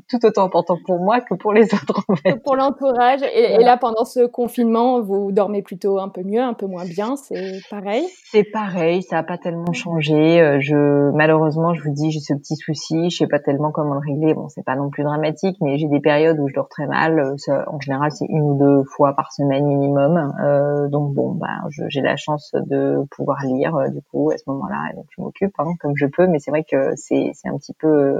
[0.09, 2.05] tout autant important pour moi que pour les autres.
[2.43, 3.21] Pour l'entourage.
[3.33, 7.15] Et, là, pendant ce confinement, vous dormez plutôt un peu mieux, un peu moins bien.
[7.15, 8.05] C'est pareil?
[8.31, 9.03] C'est pareil.
[9.03, 10.41] Ça n'a pas tellement changé.
[10.41, 13.09] Euh, je, malheureusement, je vous dis, j'ai ce petit souci.
[13.09, 14.33] Je sais pas tellement comment le régler.
[14.33, 17.19] Bon, c'est pas non plus dramatique, mais j'ai des périodes où je dors très mal.
[17.19, 20.33] Euh, en général, c'est une ou deux fois par semaine minimum.
[20.43, 21.47] Euh, donc bon, bah,
[21.89, 24.93] j'ai la chance de pouvoir lire du coup à ce moment-là.
[24.95, 27.73] Donc je m'occupe hein, comme je peux, mais c'est vrai que c'est, c'est un petit
[27.73, 28.12] peu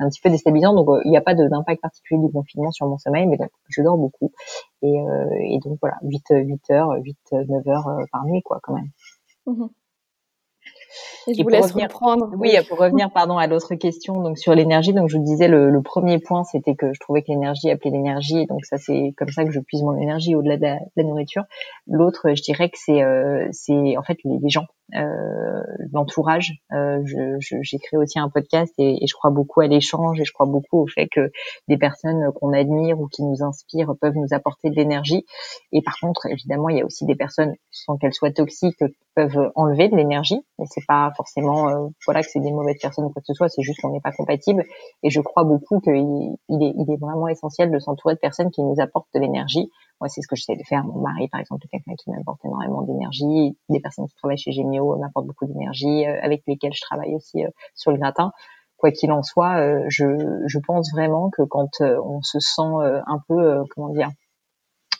[0.00, 0.74] un petit peu déstabilisant.
[0.74, 3.50] Donc euh, il n'y a pas d'impact particulier du confinement sur mon sommeil, mais donc
[3.68, 4.32] je dors beaucoup.
[4.82, 8.60] Et, euh, et donc voilà, 8, 8 heures, 8, 9 heures euh, par nuit, quoi,
[8.62, 8.90] quand même.
[9.46, 9.66] Mmh
[11.26, 12.30] et je vous laisse revenir, reprendre.
[12.36, 14.92] Oui, pour revenir pardon à l'autre question donc sur l'énergie.
[14.92, 17.90] Donc je vous disais le, le premier point c'était que je trouvais que l'énergie appelait
[17.90, 20.62] l'énergie donc ça c'est comme ça que je puise mon énergie au-delà de,
[20.96, 21.44] la, nourriture.
[21.86, 24.64] L'autre je dirais que c'est euh, c'est en fait les, les gens
[25.92, 26.52] l'entourage.
[26.72, 27.02] Euh,
[27.38, 30.46] j'ai créé aussi un podcast et, et je crois beaucoup à l'échange et je crois
[30.46, 31.30] beaucoup au fait que
[31.68, 35.24] des personnes qu'on admire ou qui nous inspirent peuvent nous apporter de l'énergie.
[35.72, 38.82] Et par contre, évidemment, il y a aussi des personnes sans qu'elles soient toxiques
[39.14, 40.40] peuvent enlever de l'énergie.
[40.58, 43.34] Mais c'est pas forcément euh, voilà que c'est des mauvaises personnes ou quoi que ce
[43.34, 43.48] soit.
[43.48, 44.64] C'est juste qu'on n'est pas compatible.
[45.02, 45.94] Et je crois beaucoup qu'il
[46.48, 49.70] il est, il est vraiment essentiel de s'entourer de personnes qui nous apportent de l'énergie
[50.00, 50.84] moi, c'est ce que j'essaie de faire.
[50.84, 53.56] Mon mari, par exemple, est quelqu'un qui m'apporte énormément d'énergie.
[53.68, 57.44] Des personnes qui travaillent chez Gemio m'apportent beaucoup d'énergie, euh, avec lesquelles je travaille aussi
[57.44, 58.32] euh, sur le gratin.
[58.76, 60.04] Quoi qu'il en soit, euh, je,
[60.46, 64.10] je pense vraiment que quand on se sent un peu, comment dire,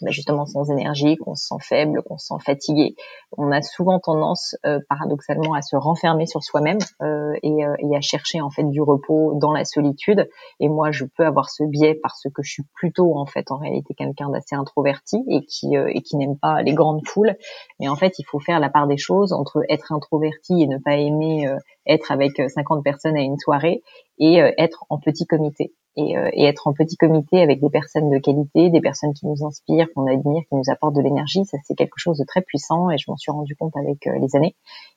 [0.01, 2.95] bah, justement sans énergie, qu'on se sent faible, qu'on se sent fatigué.
[3.37, 7.97] On a souvent tendance, euh, paradoxalement, à se renfermer sur soi-même euh, et, euh, et,
[7.97, 10.29] à chercher en fait du repos dans la solitude.
[10.61, 13.57] Et moi, je peux avoir ce biais parce que je suis plutôt en fait en
[13.57, 17.35] réalité quelqu'un d'assez introverti et qui et qui n'aime pas les grandes foules.
[17.81, 20.79] Mais en fait, il faut faire la part des choses entre être introverti et ne
[20.79, 21.49] pas aimer
[21.87, 23.83] être avec 50 personnes à une soirée
[24.19, 28.09] et être en petit comité et, euh, et, être en petit comité avec des personnes
[28.09, 31.59] de qualité, des personnes qui nous inspirent, qu'on admire, qui nous apportent de l'énergie, ça
[31.65, 34.37] c'est quelque chose de très puissant et je m'en suis rendu compte avec euh, les
[34.37, 34.55] années.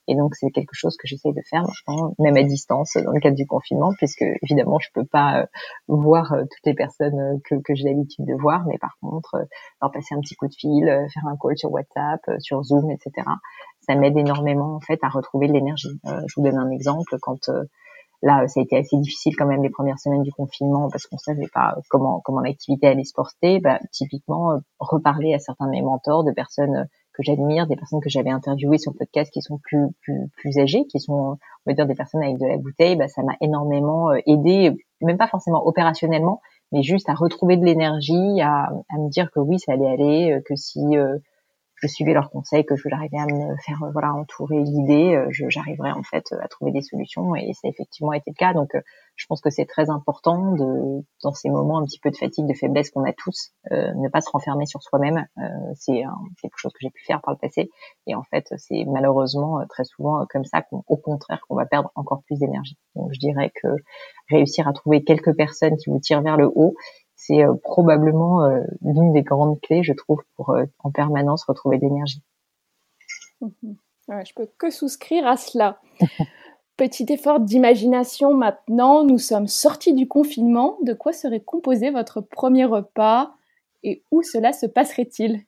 [0.08, 3.20] Et donc c'est quelque chose que j'essaye de faire maintenant, même à distance dans le
[3.20, 5.46] cadre du confinement, puisque évidemment je peux pas euh,
[5.88, 9.48] voir toutes les personnes que, que j'ai l'habitude de voir, mais par contre
[9.82, 13.28] leur passer un petit coup de fil, faire un call sur WhatsApp, sur Zoom, etc.
[13.82, 16.00] Ça m'aide énormément en fait à retrouver de l'énergie.
[16.06, 17.50] je vous donne un exemple quand
[18.24, 21.18] Là, ça a été assez difficile quand même les premières semaines du confinement parce qu'on
[21.18, 23.60] savait pas comment comment l'activité allait se porter.
[23.60, 28.10] Bah, typiquement, reparler à certains de mes mentors, de personnes que j'admire, des personnes que
[28.10, 31.74] j'avais interviewées sur le podcast qui sont plus plus plus âgées, qui sont on va
[31.74, 35.66] dire des personnes avec de la bouteille, bah, ça m'a énormément aidé, même pas forcément
[35.66, 39.90] opérationnellement, mais juste à retrouver de l'énergie, à, à me dire que oui, ça allait
[39.90, 40.80] aller, que si
[41.82, 45.92] je suivais leurs conseils, que j'arrivais à me faire euh, voilà entourer, guider, euh, j'arriverais
[45.92, 48.54] en fait à trouver des solutions et ça a effectivement été le cas.
[48.54, 48.82] Donc euh,
[49.16, 52.46] je pense que c'est très important de dans ces moments un petit peu de fatigue,
[52.48, 55.26] de faiblesse qu'on a tous, ne pas se renfermer sur soi-même.
[55.76, 56.04] c'est
[56.42, 57.70] quelque chose que j'ai pu faire par le passé
[58.08, 62.24] et en fait c'est malheureusement très souvent comme ça qu'au contraire qu'on va perdre encore
[62.26, 62.78] plus d'énergie.
[62.96, 63.68] Donc je dirais que
[64.30, 66.74] réussir à trouver quelques personnes qui vous tirent vers le haut,
[67.22, 71.78] c'est euh, probablement euh, l'une des grandes clés, je trouve, pour euh, en permanence retrouver
[71.78, 72.24] de l'énergie.
[73.42, 73.76] Mhm.
[74.26, 75.80] je peux que souscrire à cela.
[76.78, 80.78] Petit effort d'imagination maintenant, nous sommes sortis du confinement.
[80.82, 83.32] De quoi serait composé votre premier repas
[83.84, 85.42] et où cela se passerait-il?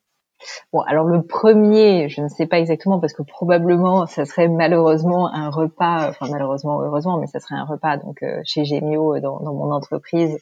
[0.73, 5.33] Bon, alors le premier, je ne sais pas exactement parce que probablement ça serait malheureusement
[5.33, 9.53] un repas, enfin malheureusement heureusement, mais ça serait un repas donc chez Gemio dans, dans
[9.53, 10.37] mon entreprise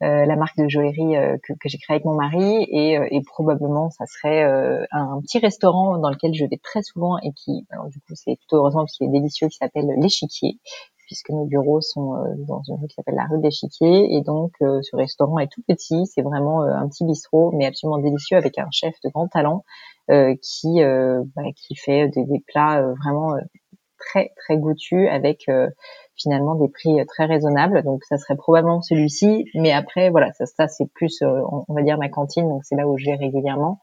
[0.00, 4.06] la marque de joaillerie euh, que, j'ai créée avec mon mari et, euh, probablement ça
[4.06, 4.42] serait
[4.90, 8.36] un petit restaurant dans lequel je vais très souvent et qui, alors du coup c'est
[8.36, 10.58] plutôt heureusement parce qu'il est délicieux, qui s'appelle l'échiquier
[11.06, 12.14] puisque nos bureaux sont
[12.46, 14.14] dans une rue qui s'appelle la rue de l'Échiquier.
[14.14, 18.36] Et donc, ce restaurant est tout petit, c'est vraiment un petit bistrot, mais absolument délicieux,
[18.36, 19.64] avec un chef de grand talent
[20.08, 23.34] qui bah, qui fait des, des plats vraiment
[24.00, 25.46] très très goûtus, avec
[26.16, 27.82] finalement des prix très raisonnables.
[27.82, 29.46] Donc ça serait probablement celui-ci.
[29.54, 32.48] Mais après, voilà, ça, ça c'est plus, euh, on va dire ma cantine.
[32.48, 33.80] Donc c'est là où je vais régulièrement.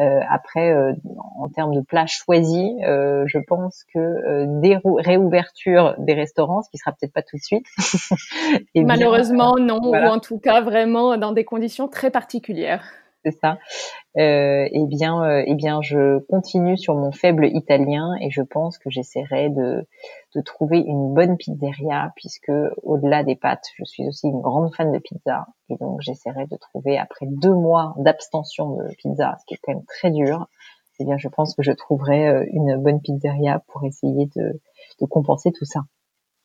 [0.00, 0.92] Euh, après, euh,
[1.38, 6.70] en termes de plats choisis, euh, je pense que euh, des réouvertures des restaurants, ce
[6.70, 7.66] qui sera peut-être pas tout de suite.
[8.74, 12.84] Malheureusement, non, ou en tout cas vraiment dans des conditions très particulières
[13.24, 13.58] c'est ça.
[14.16, 18.78] Euh, eh bien, euh, eh bien, je continue sur mon faible italien et je pense
[18.78, 19.86] que j'essaierai de,
[20.34, 24.92] de trouver une bonne pizzeria puisque au-delà des pâtes, je suis aussi une grande fan
[24.92, 29.54] de pizza et donc j'essaierai de trouver après deux mois d'abstention de pizza, ce qui
[29.54, 30.46] est quand même très dur.
[31.00, 34.60] Eh bien, je pense que je trouverai euh, une bonne pizzeria pour essayer de,
[35.00, 35.80] de compenser tout ça.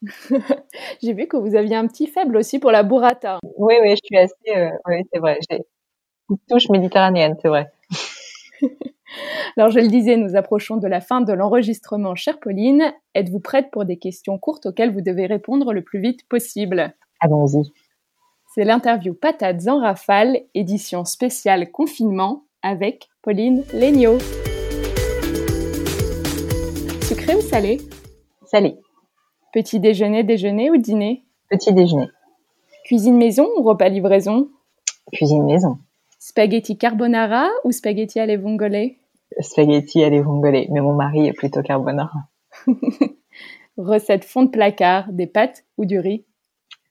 [1.04, 3.40] J'ai vu que vous aviez un petit faible aussi pour la burrata.
[3.58, 4.34] Oui, oui, je suis assez.
[4.56, 5.38] Euh, oui, c'est vrai
[6.50, 7.72] touche méditerranéenne, c'est vrai.
[9.58, 12.16] Alors, je le disais, nous approchons de la fin de l'enregistrement.
[12.16, 16.28] Chère Pauline, êtes-vous prête pour des questions courtes auxquelles vous devez répondre le plus vite
[16.28, 16.94] possible?
[17.20, 17.74] Allons-y.
[18.54, 24.18] C'est l'interview Patates en rafale, édition spéciale confinement avec Pauline Legnaud.
[27.04, 27.78] Sucré ou salé?
[28.46, 28.78] Salé.
[29.54, 31.26] Petit déjeuner, déjeuner ou dîner?
[31.50, 32.08] Petit déjeuner.
[32.86, 34.50] Cuisine maison ou repas livraison?
[35.12, 35.80] Cuisine maison.
[36.22, 38.98] Spaghetti carbonara ou spaghetti alle vongole?
[39.40, 42.28] Spaghetti alle vongole, mais mon mari est plutôt carbonara.
[43.78, 46.26] Recette fond de placard, des pâtes ou du riz?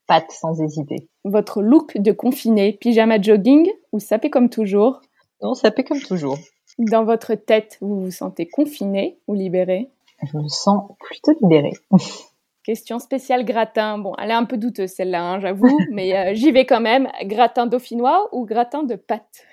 [0.07, 1.11] Pâtes, sans hésiter.
[1.25, 5.03] Votre look de confiné, pyjama jogging ou sapé comme toujours?
[5.43, 6.39] Non, sapé comme toujours.
[6.79, 9.91] Dans votre tête, vous vous sentez confiné ou libéré?
[10.23, 11.73] Je me sens plutôt libéré.
[12.69, 13.97] Question spéciale gratin.
[13.97, 17.09] Bon, elle est un peu douteuse celle-là, hein, j'avoue, mais euh, j'y vais quand même.
[17.25, 19.47] Gratin dauphinois ou gratin de pâte?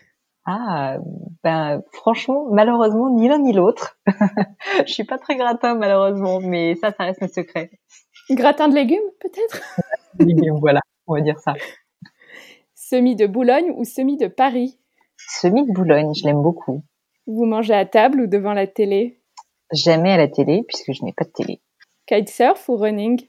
[0.46, 0.98] Ah,
[1.42, 3.98] ben franchement, malheureusement, ni l'un ni l'autre.
[4.86, 7.72] Je suis pas très gratin malheureusement, mais ça, ça reste un secret.
[8.32, 9.62] Gratin de légumes, peut-être?
[10.20, 11.54] Légumes, voilà, on va dire ça.
[12.74, 14.78] Semi de Boulogne ou semi de Paris?
[15.16, 16.84] Semi de Boulogne, je l'aime beaucoup.
[17.28, 19.22] Vous mangez à table ou devant la télé?
[19.72, 21.62] Jamais à la télé, puisque je n'ai pas de télé.
[22.08, 23.28] Kitesurf ou running?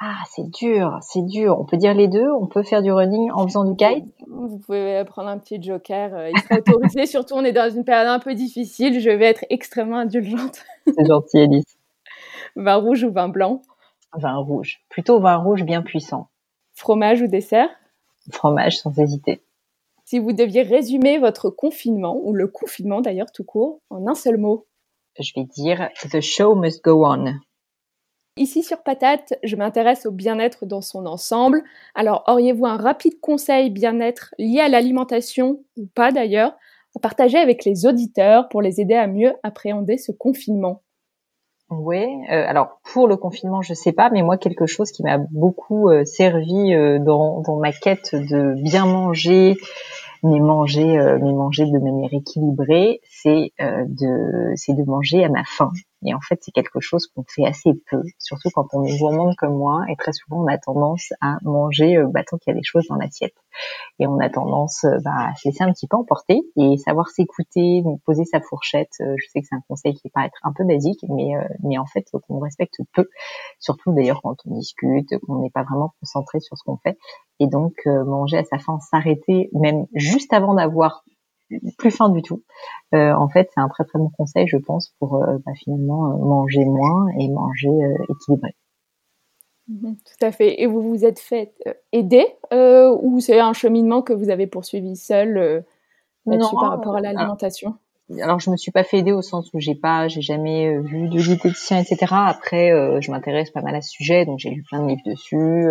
[0.00, 1.56] Ah, c'est dur, c'est dur.
[1.60, 2.30] On peut dire les deux.
[2.32, 4.04] On peut faire du running en faisant du kite.
[4.26, 6.12] Vous pouvez prendre un petit joker.
[6.14, 7.06] Euh, il sera autorisé.
[7.06, 9.00] Surtout, on est dans une période un peu difficile.
[9.00, 10.64] Je vais être extrêmement indulgente.
[10.86, 11.78] C'est gentil, Alice.
[12.56, 13.62] Vin rouge ou vin blanc?
[14.14, 14.80] Vin rouge.
[14.88, 16.28] Plutôt vin rouge bien puissant.
[16.74, 17.70] Fromage ou dessert?
[18.30, 19.42] Fromage, sans hésiter.
[20.04, 24.36] Si vous deviez résumer votre confinement, ou le confinement d'ailleurs tout court, en un seul
[24.36, 24.66] mot?
[25.18, 27.36] Je vais dire The show must go on.
[28.38, 31.62] Ici sur Patate, je m'intéresse au bien-être dans son ensemble.
[31.94, 36.56] Alors, auriez-vous un rapide conseil bien-être lié à l'alimentation, ou pas d'ailleurs,
[36.96, 40.82] à partager avec les auditeurs pour les aider à mieux appréhender ce confinement?
[41.68, 45.18] Oui, euh, alors pour le confinement, je sais pas, mais moi quelque chose qui m'a
[45.18, 49.56] beaucoup euh, servi euh, dans, ma quête de bien manger,
[50.22, 55.70] mais manger, mais manger de manière équilibrée, c'est de manger à ma faim.
[56.04, 59.34] Et en fait, c'est quelque chose qu'on fait assez peu, surtout quand on est gourmande
[59.36, 59.84] comme moi.
[59.88, 62.64] Et très souvent, on a tendance à manger euh, bah, tant qu'il y a des
[62.64, 63.34] choses dans l'assiette.
[63.98, 67.08] Et on a tendance euh, bah, à se laisser un petit peu emporter et savoir
[67.08, 68.90] s'écouter, poser sa fourchette.
[69.00, 71.78] Euh, je sais que c'est un conseil qui peut être un peu basique, mais, mais
[71.78, 73.08] en fait, qu'on respecte peu.
[73.60, 76.98] Surtout d'ailleurs quand on discute, qu'on n'est pas vraiment concentré sur ce qu'on fait.
[77.38, 81.04] Et donc, manger à sa faim, s'arrêter, même juste avant d'avoir
[81.78, 82.42] plus fin du tout.
[82.94, 86.12] Euh, en fait, c'est un très très bon conseil, je pense, pour euh, bah, finalement
[86.12, 87.70] euh, manger moins et manger
[88.08, 88.54] équilibré.
[89.68, 90.60] Mhm, tout à fait.
[90.60, 91.54] Et vous vous êtes fait
[91.92, 95.64] aider ou c'est un cheminement que vous avez poursuivi seul
[96.26, 97.76] là-dessus par rapport à l'alimentation?
[98.20, 101.08] Alors je me suis pas fait aider au sens où j'ai pas, j'ai jamais vu
[101.08, 102.06] de diététicien, etc.
[102.10, 105.66] Après, je m'intéresse pas mal à ce sujet, donc j'ai lu plein de livres dessus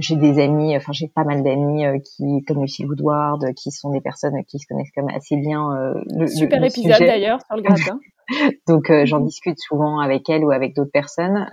[0.00, 3.90] j'ai des amis, enfin j'ai pas mal d'amis euh, qui, comme Lucie Woodward, qui sont
[3.90, 5.72] des personnes qui se connaissent quand même assez bien.
[5.72, 8.00] Euh, le, Super épisode d'ailleurs sur le gratin.
[8.68, 11.48] Donc euh, j'en discute souvent avec elle ou avec d'autres personnes,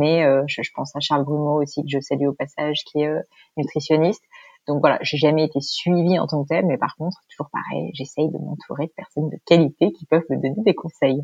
[0.00, 3.12] mais je, je, pense à Charles Brumeau aussi que je salue au passage, qui est
[3.56, 4.22] nutritionniste.
[4.68, 7.90] Donc voilà, j'ai jamais été suivie en tant que telle, mais par contre, toujours pareil,
[7.94, 11.22] j'essaye de m'entourer de personnes de qualité qui peuvent me donner des conseils.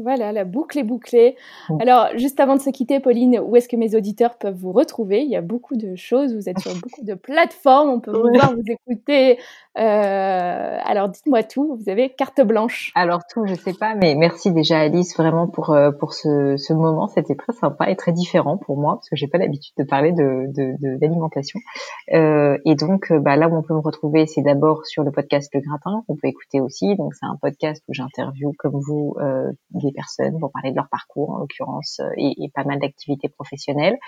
[0.00, 1.36] Voilà, la boucle est bouclée.
[1.80, 5.22] Alors, juste avant de se quitter, Pauline, où est-ce que mes auditeurs peuvent vous retrouver?
[5.22, 8.28] Il y a beaucoup de choses, vous êtes sur beaucoup de plateformes, on peut vous
[8.32, 9.38] voir, vous écouter.
[9.78, 12.92] Euh, alors, dites-moi tout, vous avez carte blanche.
[12.94, 16.72] Alors, tout, je sais pas, mais merci déjà Alice vraiment pour, euh, pour ce, ce
[16.72, 17.08] moment.
[17.08, 20.12] C'était très sympa et très différent pour moi, parce que j'ai pas l'habitude de parler
[20.12, 20.46] de,
[20.98, 21.60] d'alimentation.
[22.10, 25.10] De, euh, et donc, bah, là où on peut me retrouver, c'est d'abord sur le
[25.10, 26.96] podcast Le Gratin, qu'on peut écouter aussi.
[26.96, 29.16] Donc, c'est un podcast où j'interview, comme vous,
[29.82, 33.98] des personnes pour parler de leur parcours en l'occurrence euh, et, pas mal d'activités professionnelles.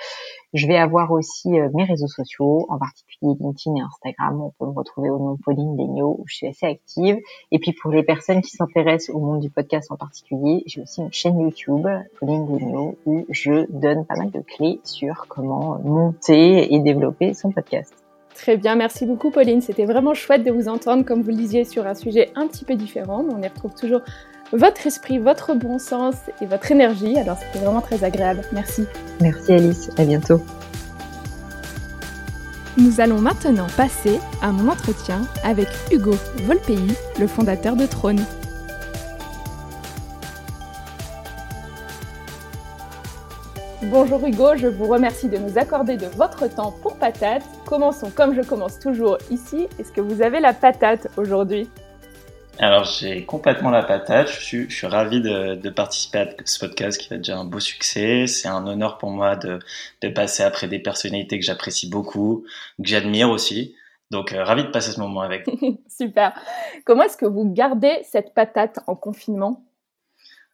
[0.53, 4.41] Je vais avoir aussi euh, mes réseaux sociaux, en particulier LinkedIn et Instagram.
[4.41, 7.19] On peut me retrouver au nom de Pauline Legnaud où je suis assez active.
[7.53, 11.01] Et puis pour les personnes qui s'intéressent au monde du podcast en particulier, j'ai aussi
[11.01, 11.87] une chaîne YouTube,
[12.19, 17.51] Pauline Legnaud, où je donne pas mal de clés sur comment monter et développer son
[17.51, 17.95] podcast.
[18.35, 19.61] Très bien, merci beaucoup Pauline.
[19.61, 22.65] C'était vraiment chouette de vous entendre, comme vous le disiez, sur un sujet un petit
[22.65, 23.25] peu différent.
[23.31, 24.01] on y retrouve toujours
[24.53, 27.19] votre esprit, votre bon sens et votre énergie.
[27.19, 28.43] Alors c'était vraiment très agréable.
[28.53, 28.87] Merci.
[29.21, 30.41] Merci Alice, à bientôt.
[32.77, 36.79] Nous allons maintenant passer à mon entretien avec Hugo Volpei,
[37.21, 38.21] le fondateur de Trône.
[43.85, 47.43] Bonjour Hugo, je vous remercie de nous accorder de votre temps pour patate.
[47.65, 49.69] Commençons comme je commence toujours ici.
[49.79, 51.69] Est-ce que vous avez la patate aujourd'hui?
[52.59, 54.29] Alors j'ai complètement la patate.
[54.29, 57.45] Je suis, je suis ravi de, de, participer à ce podcast qui a déjà un
[57.45, 58.27] beau succès.
[58.27, 59.59] C'est un honneur pour moi de,
[60.03, 62.45] de passer après des personnalités que j'apprécie beaucoup,
[62.79, 63.75] que j'admire aussi.
[64.11, 65.49] Donc euh, ravi de passer ce moment avec.
[65.89, 66.33] Super.
[66.85, 69.65] Comment est-ce que vous gardez cette patate en confinement?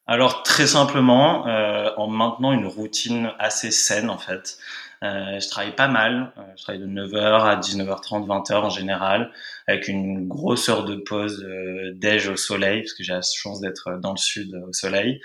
[0.07, 4.59] Alors très simplement euh, en maintenant une routine assez saine en fait.
[5.03, 6.33] Euh, je travaille pas mal.
[6.37, 9.33] Euh, je travaille de 9h à 19h30, 20h en général,
[9.67, 13.61] avec une grosse heure de pause euh, déj au soleil, parce que j'ai la chance
[13.61, 15.21] d'être dans le sud au soleil.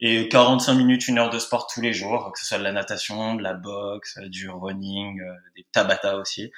[0.00, 2.72] Et 45 minutes, une heure de sport tous les jours, que ce soit de la
[2.72, 5.20] natation, de la boxe, du running,
[5.56, 6.52] des tabata aussi.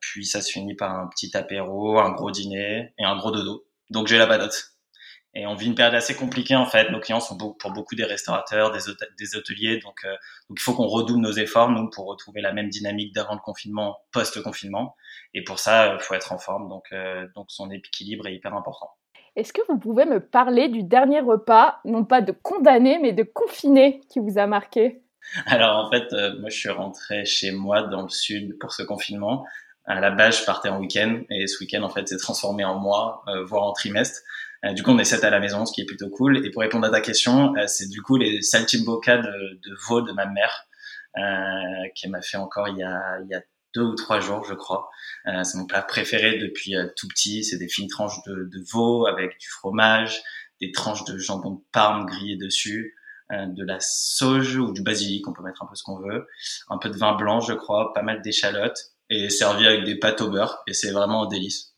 [0.00, 3.64] Puis ça se finit par un petit apéro, un gros dîner et un gros dodo.
[3.88, 4.74] Donc j'ai la patate.
[5.34, 6.90] Et on vit une période assez compliquée en fait.
[6.90, 8.80] Nos clients sont pour beaucoup des restaurateurs, des,
[9.18, 10.10] des hôteliers, donc, euh,
[10.48, 13.40] donc il faut qu'on redouble nos efforts nous pour retrouver la même dynamique d'avant le
[13.40, 14.96] confinement, post-confinement.
[15.34, 16.68] Et pour ça, il faut être en forme.
[16.68, 18.90] Donc, euh, donc son équilibre est hyper important.
[19.36, 23.22] Est-ce que vous pouvez me parler du dernier repas, non pas de condamné, mais de
[23.22, 25.00] confiné qui vous a marqué?
[25.46, 28.82] Alors en fait, euh, moi je suis rentré chez moi dans le sud pour ce
[28.82, 29.46] confinement.
[29.84, 32.78] À la base, je partais en week-end et ce week-end en fait s'est transformé en
[32.78, 34.20] mois, voire en trimestre.
[34.64, 36.44] Euh, du coup, on est sept à la maison, ce qui est plutôt cool.
[36.44, 40.12] Et pour répondre à ta question, euh, c'est du coup les saltimbocas de, veau de
[40.12, 40.66] ma mère,
[41.16, 43.42] euh, qui m'a fait encore il y, a, il y a
[43.74, 44.90] deux ou trois jours, je crois.
[45.26, 47.44] Euh, c'est mon plat préféré depuis tout petit.
[47.44, 50.20] C'est des fines tranches de, de, veau avec du fromage,
[50.60, 52.96] des tranches de jambon de Parme grillé dessus,
[53.30, 56.26] de la sauge ou du basilic, on peut mettre un peu ce qu'on veut,
[56.68, 60.20] un peu de vin blanc, je crois, pas mal d'échalotes et servi avec des pâtes
[60.20, 60.62] au beurre.
[60.66, 61.69] Et c'est vraiment un délice.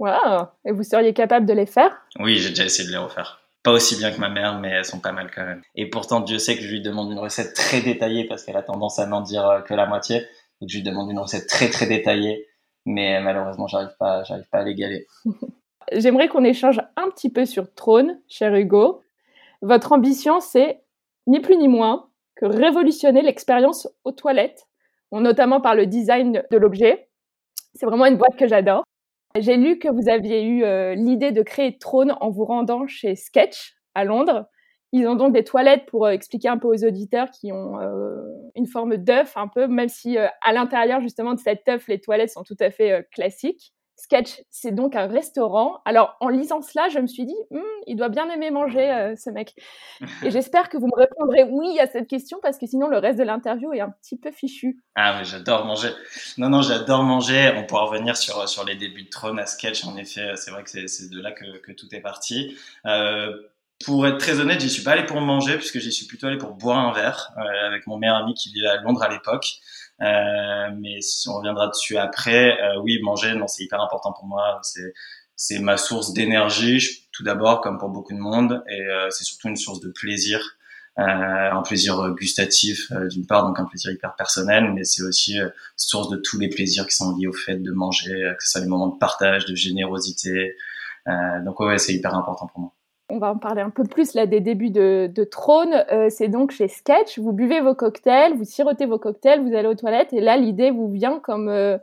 [0.00, 1.94] Wow Et vous seriez capable de les faire?
[2.18, 3.42] Oui, j'ai déjà essayé de les refaire.
[3.62, 5.60] Pas aussi bien que ma mère, mais elles sont pas mal quand même.
[5.74, 8.62] Et pourtant, Dieu sait que je lui demande une recette très détaillée parce qu'elle a
[8.62, 10.20] tendance à n'en dire euh, que la moitié.
[10.60, 12.48] Donc je lui demande une recette très très détaillée,
[12.86, 15.06] mais malheureusement, j'arrive pas, j'arrive pas à l'égaler.
[15.92, 19.02] J'aimerais qu'on échange un petit peu sur Trône, cher Hugo.
[19.60, 20.80] Votre ambition, c'est
[21.26, 24.66] ni plus ni moins que révolutionner l'expérience aux toilettes,
[25.12, 27.08] notamment par le design de l'objet.
[27.74, 28.84] C'est vraiment une boîte que j'adore.
[29.38, 30.64] J'ai lu que vous aviez eu
[30.96, 34.46] l'idée de créer Trône en vous rendant chez Sketch à Londres.
[34.92, 37.78] Ils ont donc des toilettes pour expliquer un peu aux auditeurs qui ont
[38.56, 42.30] une forme d'œuf un peu, même si à l'intérieur justement de cette œuf, les toilettes
[42.30, 43.72] sont tout à fait classiques.
[44.00, 45.82] Sketch, c'est donc un restaurant.
[45.84, 49.14] Alors, en lisant cela, je me suis dit, hmm, il doit bien aimer manger, euh,
[49.14, 49.54] ce mec.
[50.22, 53.18] Et j'espère que vous me répondrez oui à cette question, parce que sinon, le reste
[53.18, 54.80] de l'interview est un petit peu fichu.
[54.94, 55.90] Ah oui, j'adore manger.
[56.38, 57.52] Non, non, j'adore manger.
[57.56, 59.84] On pourra revenir sur, sur les débuts de Trône à Sketch.
[59.84, 62.56] En effet, c'est vrai que c'est de là que, que, tout est parti.
[62.86, 63.36] Euh,
[63.84, 66.38] pour être très honnête, j'y suis pas allé pour manger, puisque j'y suis plutôt allé
[66.38, 69.60] pour boire un verre euh, avec mon meilleur ami qui vivait à Londres à l'époque.
[70.02, 74.26] Euh, mais si on reviendra dessus après, euh, oui, manger, non, c'est hyper important pour
[74.26, 74.60] moi.
[74.62, 74.92] C'est
[75.36, 79.48] c'est ma source d'énergie, tout d'abord, comme pour beaucoup de monde, et euh, c'est surtout
[79.48, 80.58] une source de plaisir,
[80.98, 85.38] euh, un plaisir gustatif d'une part, donc un plaisir hyper personnel, mais c'est aussi
[85.76, 88.60] source de tous les plaisirs qui sont liés au fait de manger, que ce soit
[88.60, 90.56] les moments de partage, de générosité.
[91.44, 92.74] donc ouais, c'est hyper important pour moi
[93.10, 95.84] on va en parler un peu plus là des débuts de, Trône.
[95.92, 97.18] Euh, c'est donc chez Sketch.
[97.18, 100.70] Vous buvez vos cocktails, vous sirotez vos cocktails, vous allez aux toilettes et là l'idée
[100.70, 101.76] vous vient comme euh,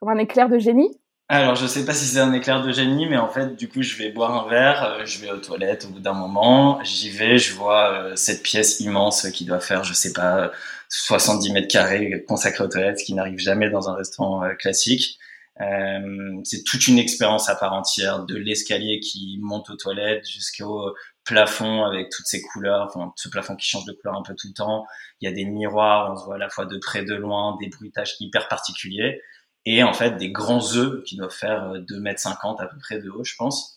[0.00, 0.96] comme un éclair de génie.
[1.28, 3.82] Alors je sais pas si c'est un éclair de génie, mais en fait du coup
[3.82, 7.08] je vais boire un verre, euh, je vais aux toilettes au bout d'un moment, j'y
[7.08, 10.50] vais, je vois cette pièce immense qui doit faire je sais pas
[10.88, 15.19] 70 mètres carrés consacrée aux toilettes, ce qui n'arrive jamais dans un restaurant classique.
[15.60, 20.94] Euh, c'est toute une expérience à part entière, de l'escalier qui monte aux toilettes jusqu'au
[21.24, 24.48] plafond avec toutes ces couleurs, enfin ce plafond qui change de couleur un peu tout
[24.48, 24.86] le temps.
[25.20, 27.56] Il y a des miroirs, on se voit à la fois de près, de loin,
[27.60, 29.20] des bruitages hyper particuliers
[29.66, 32.98] et en fait des grands œufs qui doivent faire 2 mètres 50 à peu près
[32.98, 33.76] de haut, je pense.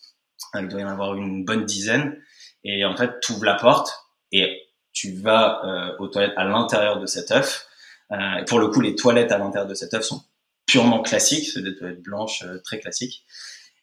[0.54, 2.18] Il doit y en avoir une bonne dizaine.
[2.64, 3.92] Et en fait, tu ouvres la porte
[4.32, 4.62] et
[4.92, 7.66] tu vas euh, aux toilettes à l'intérieur de cet œuf.
[8.12, 10.22] Euh, pour le coup, les toilettes à l'intérieur de cet œuf sont
[10.74, 13.24] purement classique, c'est des toilettes blanches euh, très classiques.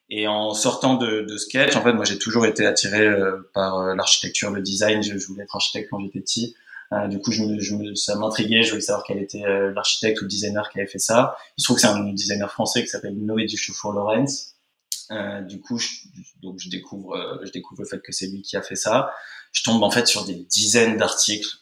[0.09, 3.95] Et en sortant de, sketch, en fait, moi j'ai toujours été attiré euh, par euh,
[3.95, 5.01] l'architecture, le design.
[5.01, 6.53] Je, voulais être architecte quand j'étais petit.
[7.07, 7.31] du coup,
[7.95, 8.63] ça m'intriguait.
[8.63, 9.41] Je voulais savoir quel était
[9.73, 11.37] l'architecte ou le designer qui avait fait ça.
[11.57, 14.55] Il se trouve que c'est un designer français qui s'appelle Noé Duchaufour Lorenz.
[15.47, 15.79] du coup,
[16.43, 17.15] donc je découvre
[17.79, 19.13] le fait que c'est lui qui a fait ça.
[19.53, 21.55] Je tombe en fait sur des dizaines d'articles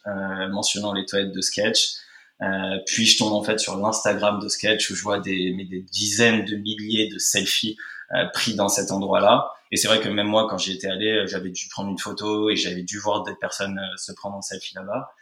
[0.50, 2.00] mentionnant les toilettes de sketch.
[2.42, 5.64] Euh, puis je tombe en fait sur l'Instagram de Sketch où je vois des, mais
[5.64, 7.76] des dizaines de milliers de selfies
[8.14, 9.50] euh, pris dans cet endroit-là.
[9.70, 11.98] Et c'est vrai que même moi, quand j'y étais allé, euh, j'avais dû prendre une
[11.98, 15.12] photo et j'avais dû voir des personnes se prendre en selfie là-bas.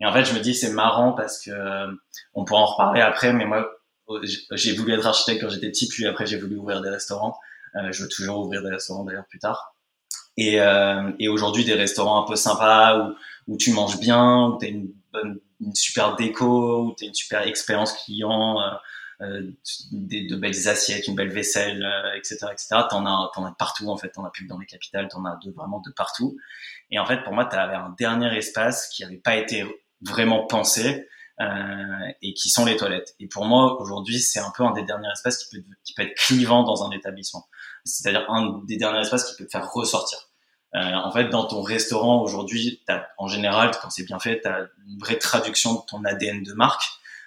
[0.00, 1.52] Et en fait, je me dis c'est marrant parce que
[2.34, 3.70] on pourra en reparler après, mais moi,
[4.52, 7.38] j'ai voulu être architecte quand j'étais petit, puis après j'ai voulu ouvrir des restaurants.
[7.74, 9.76] je veux toujours ouvrir des restaurants d'ailleurs plus tard.
[10.36, 10.56] Et,
[11.20, 13.14] et aujourd'hui, des restaurants un peu sympas où,
[13.46, 17.08] où tu manges bien, où tu as une bonne une super déco, où tu as
[17.08, 18.70] une super expérience client, euh,
[19.22, 19.50] euh
[19.92, 21.86] des, de belles assiettes, une belle vaisselle,
[22.16, 22.66] etc., euh, etc.
[22.90, 24.10] T'en as, t'en as partout en fait.
[24.10, 26.36] T'en as plus que dans les capitales, t'en as de, vraiment de partout.
[26.90, 29.64] Et en fait, pour moi, tu avais un dernier espace qui n'avait pas été
[30.02, 31.08] vraiment pensé
[31.40, 33.14] euh, et qui sont les toilettes.
[33.18, 36.02] Et pour moi, aujourd'hui, c'est un peu un des derniers espaces qui peut, qui peut
[36.02, 37.48] être clivant dans un établissement.
[37.84, 40.31] C'est-à-dire un des derniers espaces qui peut te faire ressortir.
[40.74, 42.82] Euh, en fait, dans ton restaurant aujourd'hui,
[43.18, 46.52] en général, quand c'est bien fait, tu as une vraie traduction de ton ADN de
[46.54, 46.84] marque.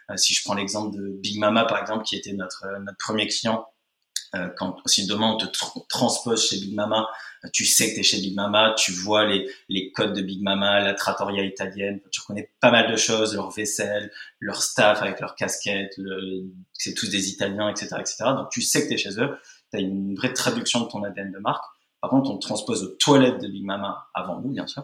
[0.10, 2.98] Euh, si je prends l'exemple de Big Mama, par exemple, qui était notre, euh, notre
[2.98, 3.68] premier client,
[4.58, 5.46] quand si demain on te
[5.88, 7.08] transpose chez Big Mama,
[7.54, 10.42] tu sais que tu es chez Big Mama, tu vois les, les codes de Big
[10.42, 15.22] Mama, la trattoria italienne, tu reconnais pas mal de choses, leur vaisselle, leur staff avec
[15.22, 15.98] leurs casquettes,
[16.74, 18.16] c'est tous des Italiens, etc., etc.
[18.36, 19.38] Donc tu sais que tu es chez eux,
[19.72, 21.64] tu as une vraie traduction de ton ADN de marque.
[22.06, 24.84] Par contre, on te transpose aux toilettes de Big Mama avant nous, bien sûr.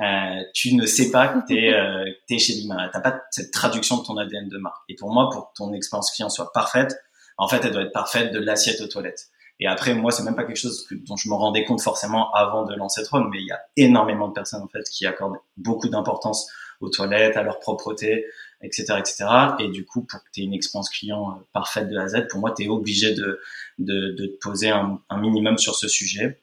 [0.00, 2.88] Euh, tu ne sais pas que tu es, euh, chez Big Mama.
[2.88, 4.82] Tu pas cette traduction de ton ADN de marque.
[4.88, 6.96] Et pour moi, pour que ton expérience client soit parfaite,
[7.36, 9.26] en fait, elle doit être parfaite de l'assiette aux toilettes.
[9.60, 12.64] Et après, moi, c'est même pas quelque chose dont je me rendais compte forcément avant
[12.64, 15.90] de lancer Tron, mais il y a énormément de personnes en fait qui accordent beaucoup
[15.90, 16.50] d'importance
[16.80, 18.24] aux toilettes, à leur propreté,
[18.62, 19.26] etc., etc.
[19.58, 22.08] Et du coup, pour que tu aies une expérience client euh, parfaite de A à
[22.08, 23.40] Z, pour moi, tu es obligé de,
[23.78, 26.41] de, de te poser un, un minimum sur ce sujet.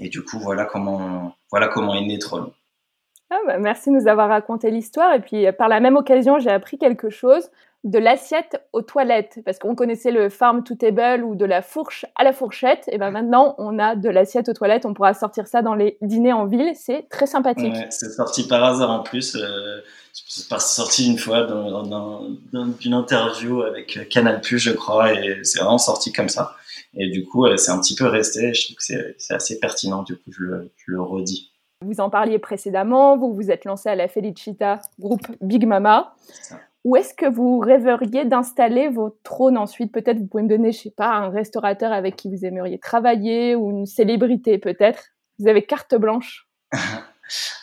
[0.00, 2.46] Et du coup, voilà comment, voilà comment est né Troll.
[3.30, 5.14] Ah bah, merci de nous avoir raconté l'histoire.
[5.14, 7.50] Et puis, par la même occasion, j'ai appris quelque chose
[7.84, 9.40] de l'assiette aux toilettes.
[9.44, 12.84] Parce qu'on connaissait le farm to table ou de la fourche à la fourchette.
[12.88, 14.86] Et ben maintenant, on a de l'assiette aux toilettes.
[14.86, 16.72] On pourra sortir ça dans les dîners en ville.
[16.74, 17.74] C'est très sympathique.
[17.90, 19.36] c'est sorti par hasard en plus.
[19.36, 19.80] Euh,
[20.12, 22.22] c'est sorti une fois dans, dans,
[22.52, 25.12] dans, une interview avec Canal+, je crois.
[25.14, 26.54] Et c'est vraiment sorti comme ça.
[26.94, 28.52] Et du coup, c'est un petit peu resté.
[28.54, 30.02] Je trouve que c'est assez pertinent.
[30.02, 31.52] Du coup, je le, je le, redis.
[31.84, 33.16] Vous en parliez précédemment.
[33.16, 36.14] Vous vous êtes lancé à la Felicita groupe Big Mama.
[36.84, 39.92] où est-ce que vous rêveriez d'installer vos trônes ensuite?
[39.92, 43.54] Peut-être vous pouvez me donner, je sais pas, un restaurateur avec qui vous aimeriez travailler
[43.54, 45.10] ou une célébrité peut-être.
[45.38, 46.48] Vous avez carte blanche.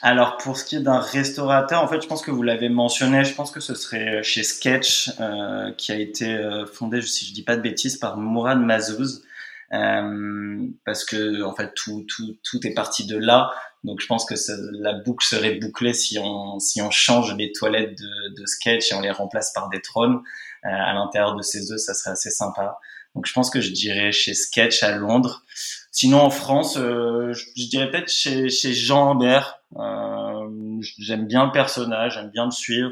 [0.02, 3.24] Alors pour ce qui est d'un restaurateur, en fait, je pense que vous l'avez mentionné.
[3.24, 7.34] Je pense que ce serait chez Sketch, euh, qui a été euh, fondé, si je
[7.34, 9.24] dis pas de bêtises, par Mourad Mazouz.
[9.72, 13.52] Euh, parce que en fait tout, tout, tout est parti de là.
[13.84, 14.34] Donc je pense que
[14.82, 18.96] la boucle serait bouclée si on, si on change les toilettes de, de sketch et
[18.96, 20.22] on les remplace par des trônes
[20.66, 22.80] euh, à l'intérieur de ces œufs, ça serait assez sympa.
[23.16, 25.44] Donc je pense que je dirais chez Sketch à Londres.
[25.92, 29.60] Sinon en France, euh, je, dirais peut-être chez, chez Jean Ambert.
[29.78, 32.92] Euh, j'aime bien le personnage, j'aime bien le suivre.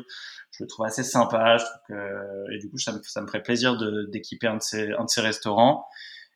[0.51, 1.57] Je le trouve assez sympa.
[1.57, 3.77] Je trouve que, et du coup ça me, ça me ferait plaisir
[4.09, 5.85] d'équiper un de ces un de ces restaurants.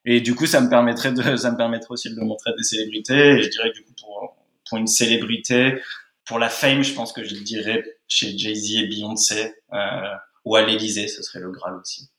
[0.05, 2.53] Et du coup, ça me permettrait de, ça me permettrait aussi de le montrer à
[2.53, 3.37] des célébrités.
[3.37, 4.35] Et je dirais du coup, pour,
[4.67, 5.79] pour une célébrité,
[6.25, 10.15] pour la fame, je pense que je dirais chez Jay-Z et Beyoncé, euh,
[10.45, 12.09] ou à l'Elysée, ce serait le Graal aussi.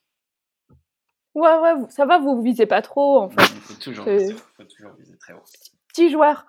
[1.35, 3.41] Ouais, ouais, ça va, vous visez pas trop, en fait.
[3.41, 5.43] Il faut toujours, viser, faut toujours viser très haut.
[5.87, 6.45] Petit joueur.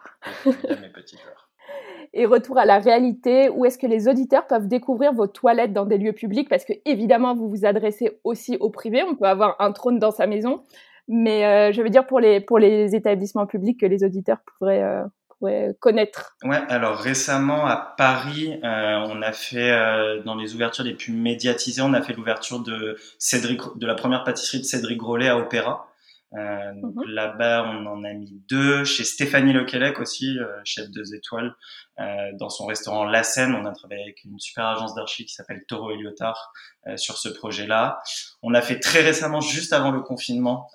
[0.47, 1.49] mes petits joueurs.
[2.13, 5.85] Et retour à la réalité, où est-ce que les auditeurs peuvent découvrir vos toilettes dans
[5.85, 6.49] des lieux publics?
[6.49, 9.03] Parce que évidemment, vous vous adressez aussi au privé.
[9.03, 10.63] On peut avoir un trône dans sa maison,
[11.09, 14.83] mais euh, je veux dire pour les pour les établissements publics que les auditeurs pourraient,
[14.83, 15.05] euh,
[15.39, 16.37] pourraient connaître.
[16.43, 21.13] Ouais, alors récemment à Paris, euh, on a fait euh, dans les ouvertures les plus
[21.13, 25.37] médiatisées, on a fait l'ouverture de Cédric de la première pâtisserie de Cédric Grolet à
[25.39, 25.89] Opéra.
[26.37, 27.05] Euh, donc mhm.
[27.07, 28.85] là-bas, on en a mis deux.
[28.85, 31.55] Chez Stéphanie Lequelec aussi, euh, chef deux étoiles,
[32.01, 35.33] euh, dans son restaurant La Seine, on a travaillé avec une super agence d'archi qui
[35.33, 36.53] s'appelle Toro et Lyotard
[36.97, 38.03] sur ce projet-là.
[38.43, 40.69] On a fait très récemment, juste avant le confinement,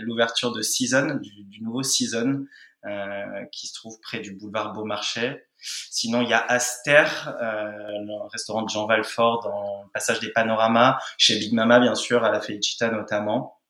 [0.00, 2.44] l'ouverture de Season, du, du nouveau Season,
[3.52, 5.46] qui se trouve près du boulevard Beaumarchais.
[5.58, 7.04] Sinon, il y a Aster,
[7.40, 12.24] le restaurant de Jean Valfort dans le passage des Panoramas, chez Big Mama bien sûr,
[12.24, 13.62] à la Felicita notamment.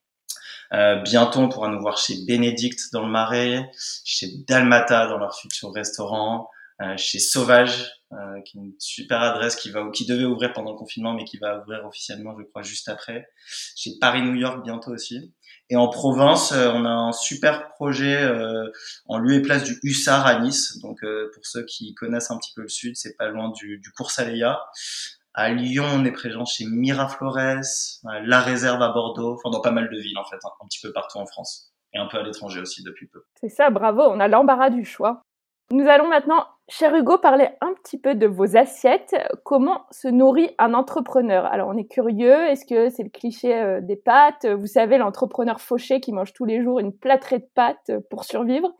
[0.73, 3.71] Euh, bientôt, on pourra nous voir chez Bénédicte dans le Marais,
[4.05, 6.49] chez Dalmata dans leur futur restaurant,
[6.81, 8.02] euh, chez Sauvage, euh,
[8.45, 11.39] qui est une super adresse qui va qui devait ouvrir pendant le confinement, mais qui
[11.39, 13.29] va ouvrir officiellement, je crois, juste après.
[13.77, 15.33] Chez Paris-New York bientôt aussi.
[15.71, 18.31] Et en Provence, on a un super projet
[19.07, 20.79] en lieu et place du Hussard à Nice.
[20.83, 21.01] Donc
[21.35, 24.11] pour ceux qui connaissent un petit peu le sud, c'est pas loin du, du Cours
[24.11, 24.61] Saléa.
[25.35, 27.65] À Lyon, on est présent chez Miraflores,
[28.25, 30.81] La Réserve à Bordeaux, enfin dans pas mal de villes en fait, hein, un petit
[30.83, 33.25] peu partout en France et un peu à l'étranger aussi depuis peu.
[33.41, 35.23] C'est ça, bravo, on a l'embarras du choix.
[35.71, 39.15] Nous allons maintenant, cher Hugo, parler un petit peu de vos assiettes.
[39.45, 41.47] Comment se nourrit un entrepreneur?
[41.47, 42.47] Alors, on est curieux.
[42.49, 44.47] Est-ce que c'est le cliché euh, des pâtes?
[44.47, 48.75] Vous savez, l'entrepreneur fauché qui mange tous les jours une plâtrée de pâtes pour survivre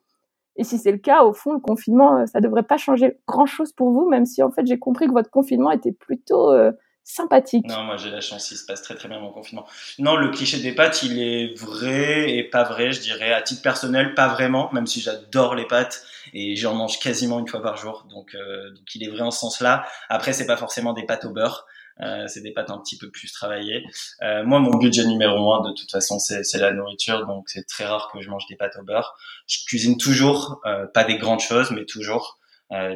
[0.57, 3.73] et si c'est le cas, au fond, le confinement, euh, ça devrait pas changer grand-chose
[3.73, 6.73] pour vous, même si en fait j'ai compris que votre confinement était plutôt euh,
[7.05, 7.67] sympathique.
[7.67, 9.67] Non, moi j'ai la chance, il se passe très très bien mon confinement.
[9.99, 13.33] Non, le cliché des pâtes, il est vrai et pas vrai, je dirais.
[13.33, 17.49] À titre personnel, pas vraiment, même si j'adore les pâtes et j'en mange quasiment une
[17.49, 18.07] fois par jour.
[18.11, 19.87] Donc, euh, donc il est vrai en ce sens-là.
[20.09, 21.67] Après, c'est pas forcément des pâtes au beurre.
[22.01, 23.85] Euh, c'est des pâtes un petit peu plus travaillées.
[24.23, 27.85] Euh, moi, mon budget numéro un, de toute façon, c'est la nourriture, donc c'est très
[27.85, 29.15] rare que je mange des pâtes au beurre.
[29.47, 32.39] Je cuisine toujours, euh, pas des grandes choses, mais toujours.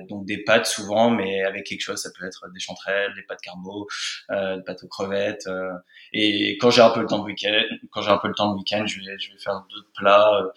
[0.08, 3.40] Donc des pâtes souvent, mais avec quelque chose, ça peut être des chanterelles, des pâtes
[3.42, 3.86] carbo,
[4.30, 5.48] des pâtes aux crevettes.
[6.12, 8.52] et quand j'ai un peu le temps de week-end, quand j'ai un peu le temps
[8.52, 10.52] de week-end, je vais, je vais faire d'autres plats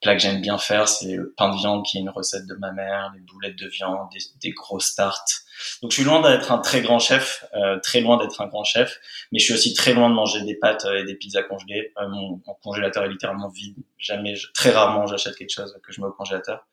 [0.00, 2.54] plat que j'aime bien faire, c'est le pain de viande qui est une recette de
[2.54, 4.08] ma mère, les boulettes de viande,
[4.40, 5.42] des, grosses tartes.
[5.82, 8.64] Donc je suis loin d'être un très grand chef, euh, très loin d'être un grand
[8.64, 8.98] chef,
[9.30, 11.92] mais je suis aussi très loin de manger des pâtes euh, et des pizzas congelées.
[11.98, 13.76] Euh, mon, congélateur est littéralement vide.
[13.98, 16.66] Jamais, très rarement j'achète quelque chose que je mets au congélateur.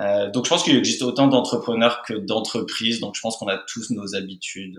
[0.00, 3.00] Euh, donc je pense qu'il existe autant d'entrepreneurs que d'entreprises.
[3.00, 4.78] Donc je pense qu'on a tous nos habitudes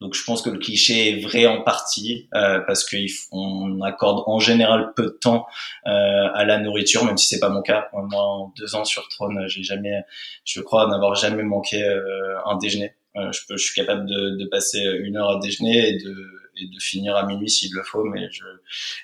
[0.00, 4.38] donc je pense que le cliché est vrai en partie euh, parce qu'on accorde en
[4.38, 5.46] général peu de temps
[5.86, 7.88] euh, à la nourriture, même si c'est pas mon cas.
[7.92, 10.02] Moi, en deux ans sur Trône, j'ai jamais,
[10.44, 12.94] je crois n'avoir jamais manqué euh, un déjeuner.
[13.16, 16.14] Euh, je peux, je suis capable de, de, passer une heure à déjeuner et de,
[16.56, 18.44] et de finir à minuit s'il le faut, mais je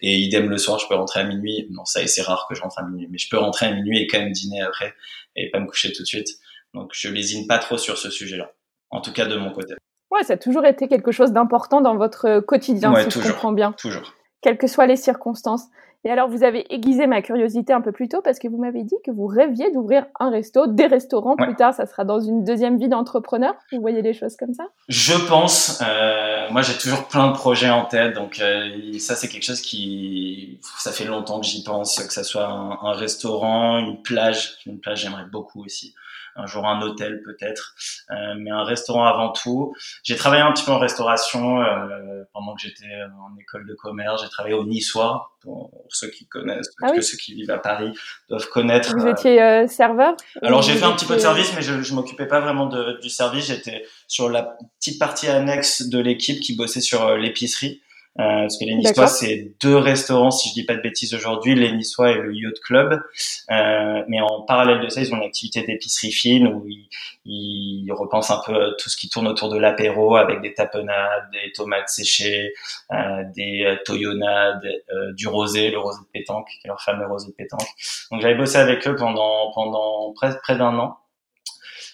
[0.01, 1.67] et idem le soir, je peux rentrer à minuit.
[1.71, 3.99] Non, ça c'est rare que je rentre à minuit, mais je peux rentrer à minuit
[3.99, 4.95] et quand même dîner après
[5.35, 6.29] et pas me coucher tout de suite.
[6.73, 8.53] Donc je lésine pas trop sur ce sujet-là,
[8.91, 9.75] en tout cas de mon côté.
[10.15, 13.73] Ouais, ça a toujours été quelque chose d'important dans votre quotidien, si je comprends bien.
[13.73, 14.15] Toujours.
[14.41, 15.65] Quelles que soient les circonstances.
[16.07, 18.85] Et alors, vous avez aiguisé ma curiosité un peu plus tôt parce que vous m'avez
[18.85, 21.73] dit que vous rêviez d'ouvrir un resto, des restaurants plus tard.
[21.73, 23.55] Ça sera dans une deuxième vie d'entrepreneur.
[23.73, 24.65] Vous voyez les choses comme ça?
[24.89, 25.83] Je pense.
[25.83, 28.15] Euh, moi, j'ai toujours plein de projets en tête.
[28.15, 30.61] Donc, euh, ça, c'est quelque chose qui.
[30.79, 34.59] Ça fait longtemps que j'y pense, que ça soit un, un, restaurant, une plage.
[34.67, 35.95] Une plage, j'aimerais beaucoup aussi
[36.37, 37.75] un jour un hôtel peut-être,
[38.11, 39.75] euh, mais un restaurant avant tout.
[40.03, 44.23] J'ai travaillé un petit peu en restauration euh, pendant que j'étais en école de commerce.
[44.23, 47.93] J'ai travaillé au Niçois, pour, ceux qui connaissent, ah que ceux qui vivent à Paris
[48.29, 48.97] doivent connaître.
[48.97, 51.95] Vous étiez euh, serveur Alors j'ai fait un petit peu de service, mais je, je
[51.95, 53.47] m'occupais pas vraiment de, du service.
[53.47, 57.83] J'étais sur la petite partie annexe de l'équipe qui bossait sur l'épicerie.
[58.21, 61.55] Euh, parce que les Niçois, c'est deux restaurants, si je dis pas de bêtises aujourd'hui,
[61.55, 63.03] les Niçois et le Yacht Club.
[63.51, 66.89] Euh, mais en parallèle de ça, ils ont une activité d'épicerie fine où ils,
[67.27, 71.53] ils, repensent un peu tout ce qui tourne autour de l'apéro avec des tapenades, des
[71.53, 72.53] tomates séchées,
[72.93, 77.07] euh, des euh, toyonades, euh, du rosé, le rosé de pétanque, qui est leur fameux
[77.07, 77.69] rosé de pétanque.
[78.11, 80.99] Donc j'avais bossé avec eux pendant pendant près, près d'un an.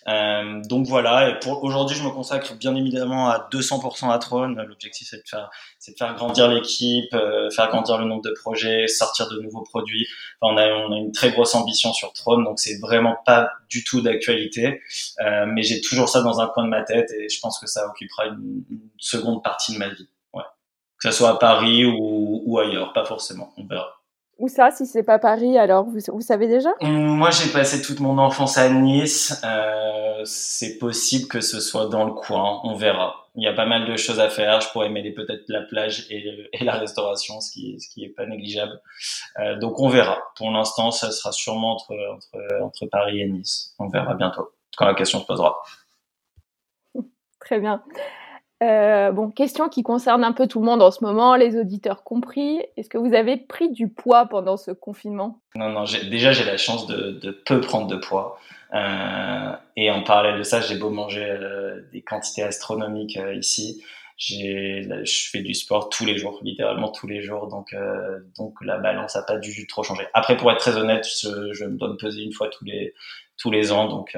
[0.09, 4.49] Euh, donc voilà, pour aujourd'hui, je me consacre bien évidemment à 200% à Tron.
[4.49, 8.33] L'objectif, c'est de faire, c'est de faire grandir l'équipe, euh, faire grandir le nombre de
[8.33, 10.07] projets, sortir de nouveaux produits.
[10.41, 13.51] Enfin, on a, on a une très grosse ambition sur Tron, donc c'est vraiment pas
[13.69, 14.81] du tout d'actualité.
[15.21, 17.67] Euh, mais j'ai toujours ça dans un coin de ma tête et je pense que
[17.67, 20.09] ça occupera une, une seconde partie de ma vie.
[20.33, 20.45] Ouais.
[20.99, 23.53] Que ce soit à Paris ou, ou ailleurs, pas forcément.
[23.57, 24.00] On verra.
[24.41, 26.71] Où ça, si c'est pas Paris, alors vous, vous savez déjà?
[26.81, 29.39] Moi, j'ai passé toute mon enfance à Nice.
[29.45, 32.59] Euh, c'est possible que ce soit dans le coin.
[32.65, 33.27] On verra.
[33.35, 34.63] Il y a pas mal de choses à faire.
[34.63, 38.09] Je pourrais mêler peut-être la plage et, et, la restauration, ce qui, ce qui est
[38.09, 38.81] pas négligeable.
[39.41, 40.19] Euh, donc, on verra.
[40.37, 43.75] Pour l'instant, ça sera sûrement entre, entre, entre Paris et Nice.
[43.79, 45.61] On verra bientôt quand la question se posera.
[47.41, 47.83] Très bien.
[48.63, 52.05] Euh, bon, question qui concerne un peu tout le monde en ce moment, les auditeurs
[52.05, 52.61] compris.
[52.77, 55.41] Est-ce que vous avez pris du poids pendant ce confinement?
[55.55, 55.85] Non, non.
[56.11, 58.39] Déjà, j'ai la chance de, peu prendre de poids.
[58.75, 63.83] Euh, et en parallèle de ça, j'ai beau manger euh, des quantités astronomiques euh, ici.
[64.19, 67.49] Je fais du sport tous les jours, littéralement tous les jours.
[67.49, 67.75] Donc,
[68.37, 70.07] donc la balance a pas dû trop changer.
[70.13, 72.93] Après, pour être très honnête, je, je me donne peser une fois tous les
[73.39, 73.89] tous les ans.
[73.89, 74.15] Donc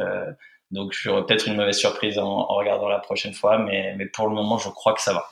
[0.73, 4.27] donc j'aurai peut-être une mauvaise surprise en, en, regardant la prochaine fois, mais, mais pour
[4.27, 5.29] le moment, je crois que ça va.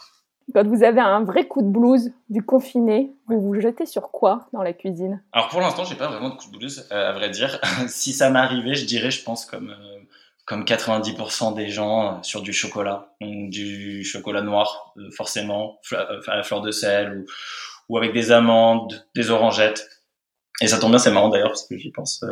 [0.52, 4.48] Quand vous avez un vrai coup de blues du confiné, vous vous jetez sur quoi
[4.52, 5.22] dans la cuisine?
[5.32, 7.60] Alors pour l'instant, j'ai pas vraiment de coup de blues, euh, à vrai dire.
[7.88, 10.00] si ça m'arrivait, je dirais, je pense comme euh,
[10.44, 15.78] comme 90% des gens euh, sur du chocolat, du chocolat noir forcément,
[16.26, 17.24] à la fleur de sel ou,
[17.88, 19.88] ou avec des amandes, des orangettes.
[20.60, 22.24] Et ça tombe bien, c'est marrant d'ailleurs parce que j'y pense,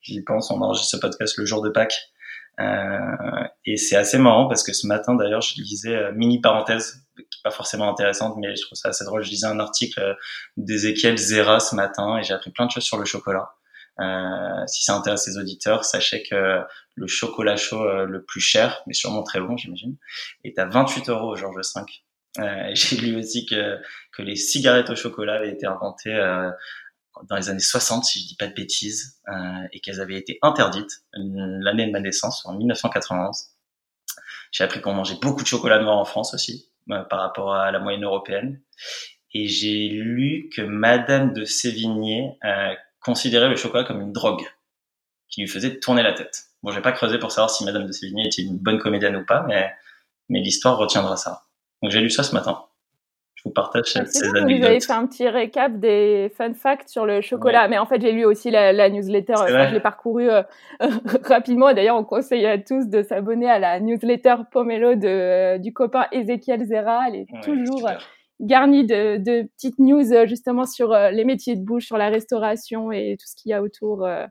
[0.00, 0.50] j'y pense.
[0.50, 2.10] On enregistre ce podcast le jour de Pâques.
[2.60, 7.04] Euh, et c'est assez marrant parce que ce matin d'ailleurs je lisais euh, mini parenthèse
[7.16, 9.22] qui est pas forcément intéressante mais je trouve ça assez drôle.
[9.22, 10.14] Je lisais un article euh,
[10.56, 13.50] d'Ezekiel Zera ce matin et j'ai appris plein de choses sur le chocolat.
[14.68, 16.60] Si ça intéresse les auditeurs sachez que
[16.94, 19.96] le chocolat chaud le plus cher mais sûrement très bon j'imagine
[20.44, 21.82] est à 28 euros au Georges V.
[22.38, 23.78] Euh, j'ai lu aussi que
[24.18, 26.16] les cigarettes au chocolat avaient été inventées
[27.28, 30.38] dans les années 60, si je dis pas de bêtises, euh, et qu'elles avaient été
[30.42, 33.48] interdites l'année de ma naissance, en 1991.
[34.50, 37.70] J'ai appris qu'on mangeait beaucoup de chocolat noir en France aussi, euh, par rapport à
[37.70, 38.60] la moyenne européenne.
[39.34, 44.44] Et j'ai lu que Madame de Sévigné euh, considérait le chocolat comme une drogue
[45.28, 46.44] qui lui faisait tourner la tête.
[46.62, 49.24] Bon, j'ai pas creusé pour savoir si Madame de Sévigné était une bonne comédienne ou
[49.24, 49.70] pas, mais,
[50.30, 51.44] mais l'histoire retiendra ça.
[51.82, 52.67] Donc j'ai lu ça ce matin
[53.38, 54.58] je vous partage ces, ces anecdotes.
[54.58, 57.68] Vous avez fait un petit récap des fun facts sur le chocolat, ouais.
[57.68, 59.34] mais en fait j'ai lu aussi la, la newsletter.
[59.46, 60.42] je l'ai parcouru euh,
[61.24, 61.72] rapidement.
[61.72, 66.06] D'ailleurs, on conseille à tous de s'abonner à la newsletter Pomelo de euh, du copain
[66.10, 67.04] Ezekiel Zera.
[67.08, 68.00] Elle est ouais, toujours super.
[68.40, 72.08] garnie de, de, petites news euh, justement sur euh, les métiers de bouche, sur la
[72.08, 74.04] restauration et tout ce qu'il y a autour.
[74.04, 74.26] Euh.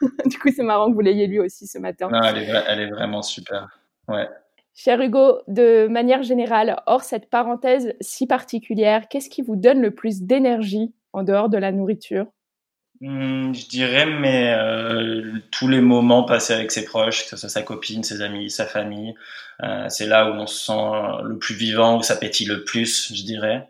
[0.26, 2.08] du coup, c'est marrant que vous l'ayez lu aussi ce matin.
[2.10, 3.78] Non, elle est, elle est vraiment super.
[4.08, 4.28] Ouais.
[4.74, 9.94] Cher Hugo, de manière générale, hors cette parenthèse si particulière, qu'est-ce qui vous donne le
[9.94, 12.26] plus d'énergie en dehors de la nourriture?
[13.00, 17.48] Mmh, Je dirais, mais euh, tous les moments passés avec ses proches, que ce soit
[17.48, 19.14] sa copine, ses amis, sa famille,
[19.62, 23.12] euh, c'est là où on se sent le plus vivant, où ça pétille le plus,
[23.12, 23.68] je dirais.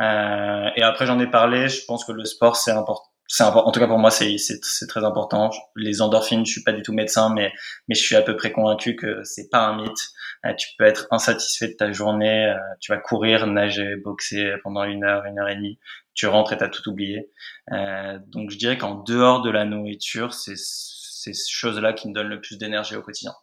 [0.00, 3.70] Euh, et après, j'en ai parlé, je pense que le sport, c'est important c'est en
[3.70, 4.36] tout cas pour moi c'est
[4.88, 7.52] très important les endorphines je suis pas du tout médecin mais
[7.88, 10.12] mais je suis à peu près convaincu que c'est pas un mythe
[10.46, 14.84] euh, tu peux être insatisfait de ta journée, euh, tu vas courir, nager, boxer pendant
[14.84, 15.78] une heure, une heure et demie,
[16.14, 17.30] tu rentres et t'as tout oublié.
[17.72, 22.28] Euh, donc je dirais qu'en dehors de la nourriture, c'est ces choses-là qui me donnent
[22.28, 23.34] le plus d'énergie au quotidien.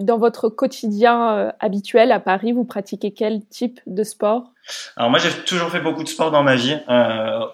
[0.00, 4.52] Dans votre quotidien euh, habituel à Paris, vous pratiquez quel type de sport?
[4.96, 6.78] Alors moi, j'ai toujours fait beaucoup de sport dans ma vie.
[6.88, 7.46] Euh,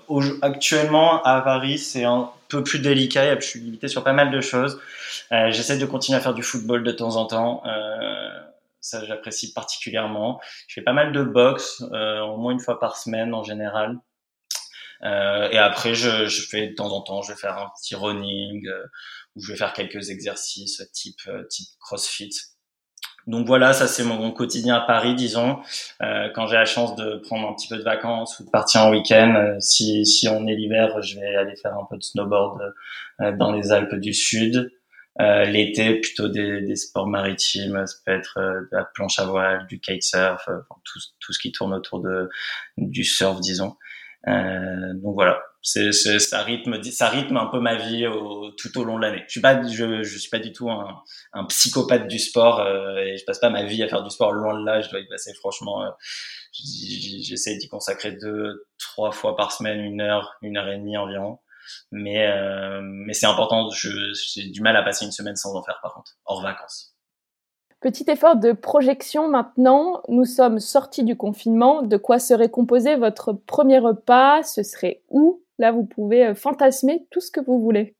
[0.42, 3.38] actuellement, à Paris, c'est un peu plus délicat.
[3.38, 4.80] Je suis limité sur pas mal de choses.
[5.32, 7.62] Euh, J'essaie de continuer à faire du football de temps en temps.
[7.66, 8.28] Euh,
[8.80, 10.40] ça, j'apprécie particulièrement.
[10.68, 13.98] Je fais pas mal de boxe, euh, au moins une fois par semaine en général.
[15.02, 17.94] Euh, et après, je, je, fais de temps en temps, je vais faire un petit
[17.94, 18.66] running
[19.36, 22.30] ou je vais faire quelques exercices type euh, type CrossFit.
[23.26, 25.58] Donc voilà, ça c'est mon, quotidien à Paris, disons.
[26.00, 28.82] Euh, quand j'ai la chance de prendre un petit peu de vacances ou de partir
[28.82, 32.02] en week-end, euh, si, si on est l'hiver, je vais aller faire un peu de
[32.02, 32.60] snowboard
[33.36, 34.72] dans les Alpes du Sud.
[35.18, 39.80] L'été, plutôt des, des, sports maritimes, ça peut être de la planche à voile, du
[39.80, 40.46] kitesurf,
[40.84, 42.28] tout, tout ce qui tourne autour de
[42.76, 43.76] du surf, disons.
[44.28, 48.84] Euh, donc voilà, c'est, ça rythme, ça rythme un peu ma vie au, tout au
[48.84, 49.24] long de l'année.
[49.26, 51.02] Je suis pas, je, je suis pas du tout un,
[51.32, 54.30] un psychopathe du sport euh, et je passe pas ma vie à faire du sport
[54.30, 54.80] loin de là.
[54.80, 55.82] Je dois y passer franchement.
[55.82, 55.90] Euh,
[56.52, 61.40] j'essaie d'y consacrer deux, trois fois par semaine, une heure, une heure et demie environ.
[61.90, 63.68] Mais euh, mais c'est important.
[63.70, 66.94] J'ai du mal à passer une semaine sans en faire par contre, hors vacances.
[67.80, 70.00] Petit effort de projection maintenant.
[70.08, 71.82] Nous sommes sortis du confinement.
[71.82, 74.44] De quoi serait composé votre premier repas?
[74.44, 75.42] Ce serait où?
[75.58, 77.94] Là, vous pouvez euh, fantasmer tout ce que vous voulez.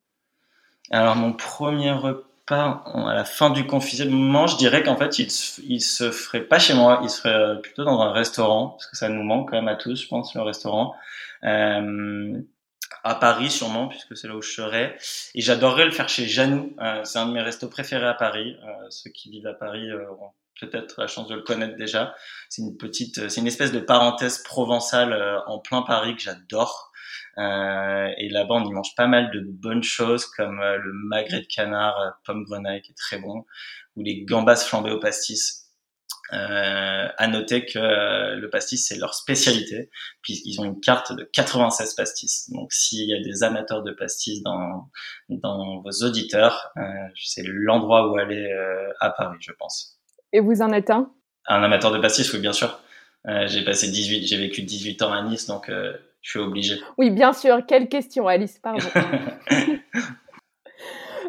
[0.90, 5.28] Alors, mon premier repas à la fin du confinement, je dirais qu'en fait, il,
[5.66, 7.00] il se ferait pas chez moi.
[7.02, 9.76] Il serait euh, plutôt dans un restaurant, parce que ça nous manque quand même à
[9.76, 10.94] tous, je pense, le restaurant.
[11.44, 12.40] Euh,
[13.04, 14.96] à Paris sûrement puisque c'est là où je serai
[15.34, 18.57] et j'adorerais le faire chez Janou euh, c'est un de mes restos préférés à Paris
[18.90, 22.14] ceux qui vivent à Paris euh, ont peut-être la chance de le connaître déjà
[22.48, 26.92] c'est une petite c'est une espèce de parenthèse provençale en plein Paris que j'adore
[27.36, 32.18] et là-bas on y mange pas mal de bonnes choses comme le magret de canard
[32.24, 33.44] pomme grenaille qui est très bon
[33.96, 35.66] ou les gambas flambées au pastis
[36.32, 39.90] euh, à noter que euh, le pastis c'est leur spécialité,
[40.22, 42.50] puisqu'ils ont une carte de 96 pastis.
[42.50, 44.90] Donc s'il y a des amateurs de pastis dans
[45.28, 46.82] dans vos auditeurs, euh,
[47.14, 49.95] c'est l'endroit où aller euh, à Paris, je pense.
[50.37, 51.11] Et vous en êtes un?
[51.47, 52.78] Un amateur de pastis, oui, bien sûr.
[53.26, 56.74] Euh, j'ai passé 18, j'ai vécu 18 ans à Nice, donc je suis obligé.
[56.99, 57.64] Oui, bien sûr.
[57.66, 58.87] Quelle question, Alice Pardon.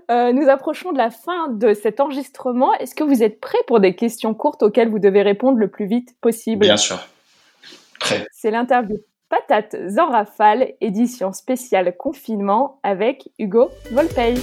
[0.10, 2.74] Euh, nous approchons de la fin de cet enregistrement.
[2.76, 5.86] Est-ce que vous êtes prêt pour des questions courtes auxquelles vous devez répondre le plus
[5.86, 6.62] vite possible?
[6.62, 6.98] Bien sûr.
[8.00, 8.26] Prêt.
[8.32, 8.96] C'est l'interview
[9.28, 14.36] Patates en rafale, édition spéciale confinement avec Hugo Volpey.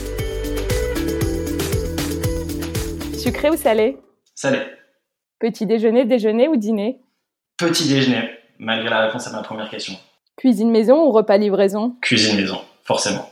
[3.16, 3.96] Sucré ou salé?
[4.34, 4.58] Salé.
[5.38, 7.00] Petit déjeuner, déjeuner ou dîner?
[7.56, 9.94] Petit déjeuner, malgré la réponse à ma première question.
[10.36, 11.96] Cuisine maison ou repas livraison?
[12.02, 13.30] Cuisine maison, forcément.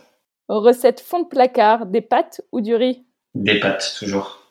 [0.48, 3.02] Recette fond de placard, des pâtes ou du riz?
[3.34, 4.42] Des pâtes, toujours.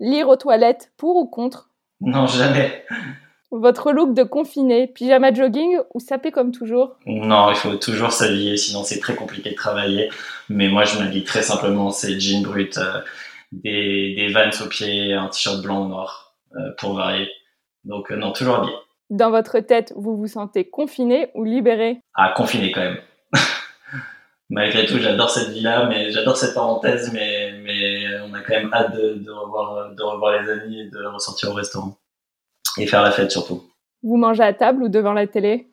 [0.00, 1.68] Lire aux toilettes, pour ou contre?
[2.00, 2.84] Non, jamais.
[3.50, 6.96] Votre look de confiné, pyjama jogging ou sapé comme toujours?
[7.06, 10.10] Non, il faut toujours s'habiller, sinon c'est très compliqué de travailler.
[10.48, 13.00] Mais moi, je m'habille très simplement, c'est jean brut, euh,
[13.52, 17.28] des, des vans aux pieds, un t-shirt blanc ou noir, euh, pour varier.
[17.84, 18.74] Donc euh, non, toujours habillé.
[19.10, 22.00] Dans votre tête, vous vous sentez confiné ou libéré?
[22.14, 22.98] Ah, confiné quand même
[24.50, 28.72] malgré tout, j'adore cette vie-là, mais j'adore cette parenthèse, mais, mais on a quand même
[28.72, 31.96] hâte de, de, revoir, de revoir les amis et de ressortir au restaurant.
[32.78, 33.64] Et faire la fête surtout.
[34.02, 35.68] Vous mangez à table ou devant la télé?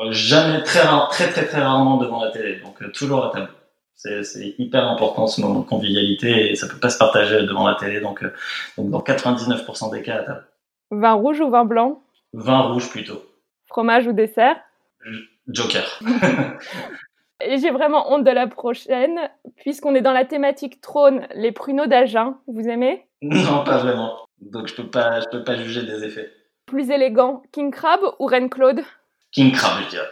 [0.00, 3.50] Euh, Jamais, très, rare, très très très rarement devant la télé, donc toujours à table.
[3.98, 7.74] C'est hyper important ce moment de convivialité et ça peut pas se partager devant la
[7.74, 8.32] télé, donc, euh,
[8.76, 10.46] donc dans 99% des cas à table.
[10.92, 12.00] Vin rouge ou vin blanc?
[12.32, 13.20] Vin rouge plutôt.
[13.66, 14.56] Fromage ou dessert?
[15.48, 16.00] Joker.
[17.44, 19.18] Et j'ai vraiment honte de la prochaine,
[19.56, 22.36] puisqu'on est dans la thématique trône, les pruneaux d'Agen.
[22.46, 23.04] Vous aimez?
[23.20, 24.16] Non, pas vraiment.
[24.40, 26.30] Donc je peux pas, je peux pas juger des effets.
[26.66, 28.82] Plus élégant, King Crab ou Reine Claude?
[29.32, 30.08] King Crab, je dirais.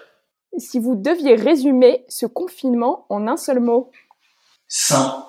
[0.58, 3.90] Si vous deviez résumer ce confinement en un seul mot
[4.68, 5.26] Sain.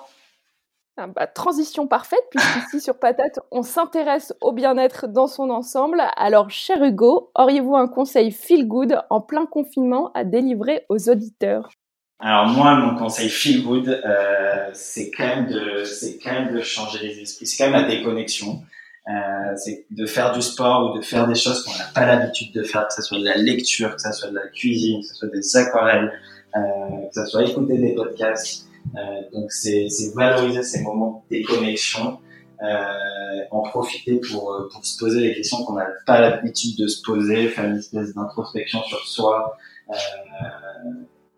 [1.00, 6.02] Ah bah, transition parfaite, puisqu'ici sur Patate, on s'intéresse au bien-être dans son ensemble.
[6.16, 11.70] Alors, cher Hugo, auriez-vous un conseil feel good en plein confinement à délivrer aux auditeurs?
[12.18, 16.60] Alors moi, mon conseil feel good, euh, c'est quand même de, c'est quand même de
[16.62, 17.46] changer les esprits.
[17.46, 18.60] C'est quand même la déconnexion.
[19.08, 22.52] Euh, c'est de faire du sport ou de faire des choses qu'on n'a pas l'habitude
[22.52, 25.06] de faire, que ce soit de la lecture, que ce soit de la cuisine, que
[25.06, 26.12] ce soit des aquarelles,
[26.54, 26.60] euh,
[27.08, 28.66] que ce soit écouter des podcasts.
[28.96, 29.00] Euh,
[29.32, 32.18] donc c'est, valoriser ces moments de déconnexion,
[32.62, 36.86] euh, en profiter pour, euh, pour se poser les questions qu'on n'a pas l'habitude de
[36.88, 39.56] se poser, faire une espèce d'introspection sur soi.
[39.90, 39.94] Euh,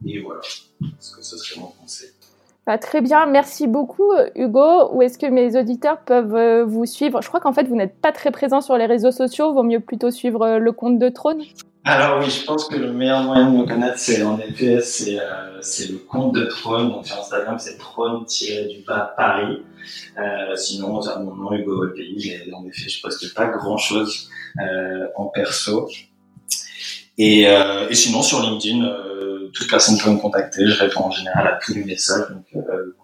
[0.06, 0.40] et voilà,
[0.98, 2.08] ce que ce serait mon conseil?
[2.70, 4.92] Bah, très bien, merci beaucoup Hugo.
[4.92, 7.20] Où est-ce que mes auditeurs peuvent euh, vous suivre?
[7.20, 9.80] Je crois qu'en fait vous n'êtes pas très présent sur les réseaux sociaux, vaut mieux
[9.80, 11.42] plutôt suivre euh, le compte de Trône.
[11.84, 15.18] Alors oui, je pense que le meilleur moyen de me connaître, c'est en effet, c'est
[15.18, 15.60] euh,
[15.90, 16.90] le compte de Trône.
[16.90, 19.64] Donc sur Instagram, c'est trône-du-bas Paris.
[20.18, 24.28] Euh, sinon, mon nom Hugo Volpelli, mais en effet, je poste pas grand-chose
[24.60, 25.88] euh, en perso.
[27.22, 30.66] Et, euh, et, sinon, sur LinkedIn, euh, toute personne peut me contacter.
[30.66, 32.96] Je réponds en général à tous les messages, donc, euh,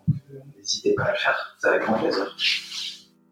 [0.57, 1.57] n'hésitez pas à le faire.
[1.59, 2.35] C'est avec grand plaisir.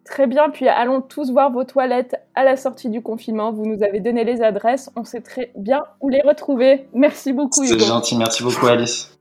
[0.04, 3.50] Très bien, puis allons tous voir vos toilettes à la sortie du confinement.
[3.50, 6.86] Vous nous avez donné les adresses, on sait très bien où les retrouver.
[6.92, 7.64] Merci beaucoup.
[7.64, 9.16] C'est gentil, merci beaucoup Alice.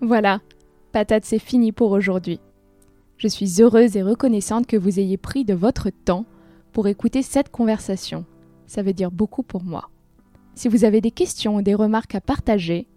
[0.00, 0.40] Voilà,
[0.92, 2.40] patate, c'est fini pour aujourd'hui.
[3.18, 6.24] Je suis heureuse et reconnaissante que vous ayez pris de votre temps
[6.72, 8.24] pour écouter cette conversation.
[8.66, 9.90] Ça veut dire beaucoup pour moi.
[10.58, 12.88] Si vous avez des questions ou des remarques à partager,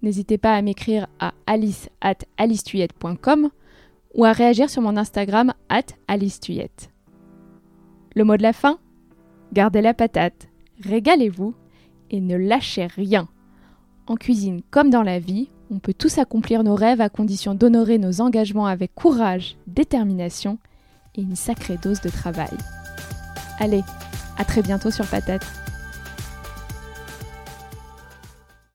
[0.00, 2.14] n'hésitez pas à m'écrire à alice at
[4.14, 6.88] ou à réagir sur mon Instagram at alicetuyette.
[8.16, 8.78] Le mot de la fin
[9.52, 10.48] Gardez la patate,
[10.82, 11.52] régalez-vous
[12.08, 13.28] et ne lâchez rien.
[14.06, 17.98] En cuisine comme dans la vie, on peut tous accomplir nos rêves à condition d'honorer
[17.98, 20.56] nos engagements avec courage, détermination
[21.16, 22.56] et une sacrée dose de travail.
[23.58, 23.82] Allez,
[24.38, 25.59] à très bientôt sur Patate.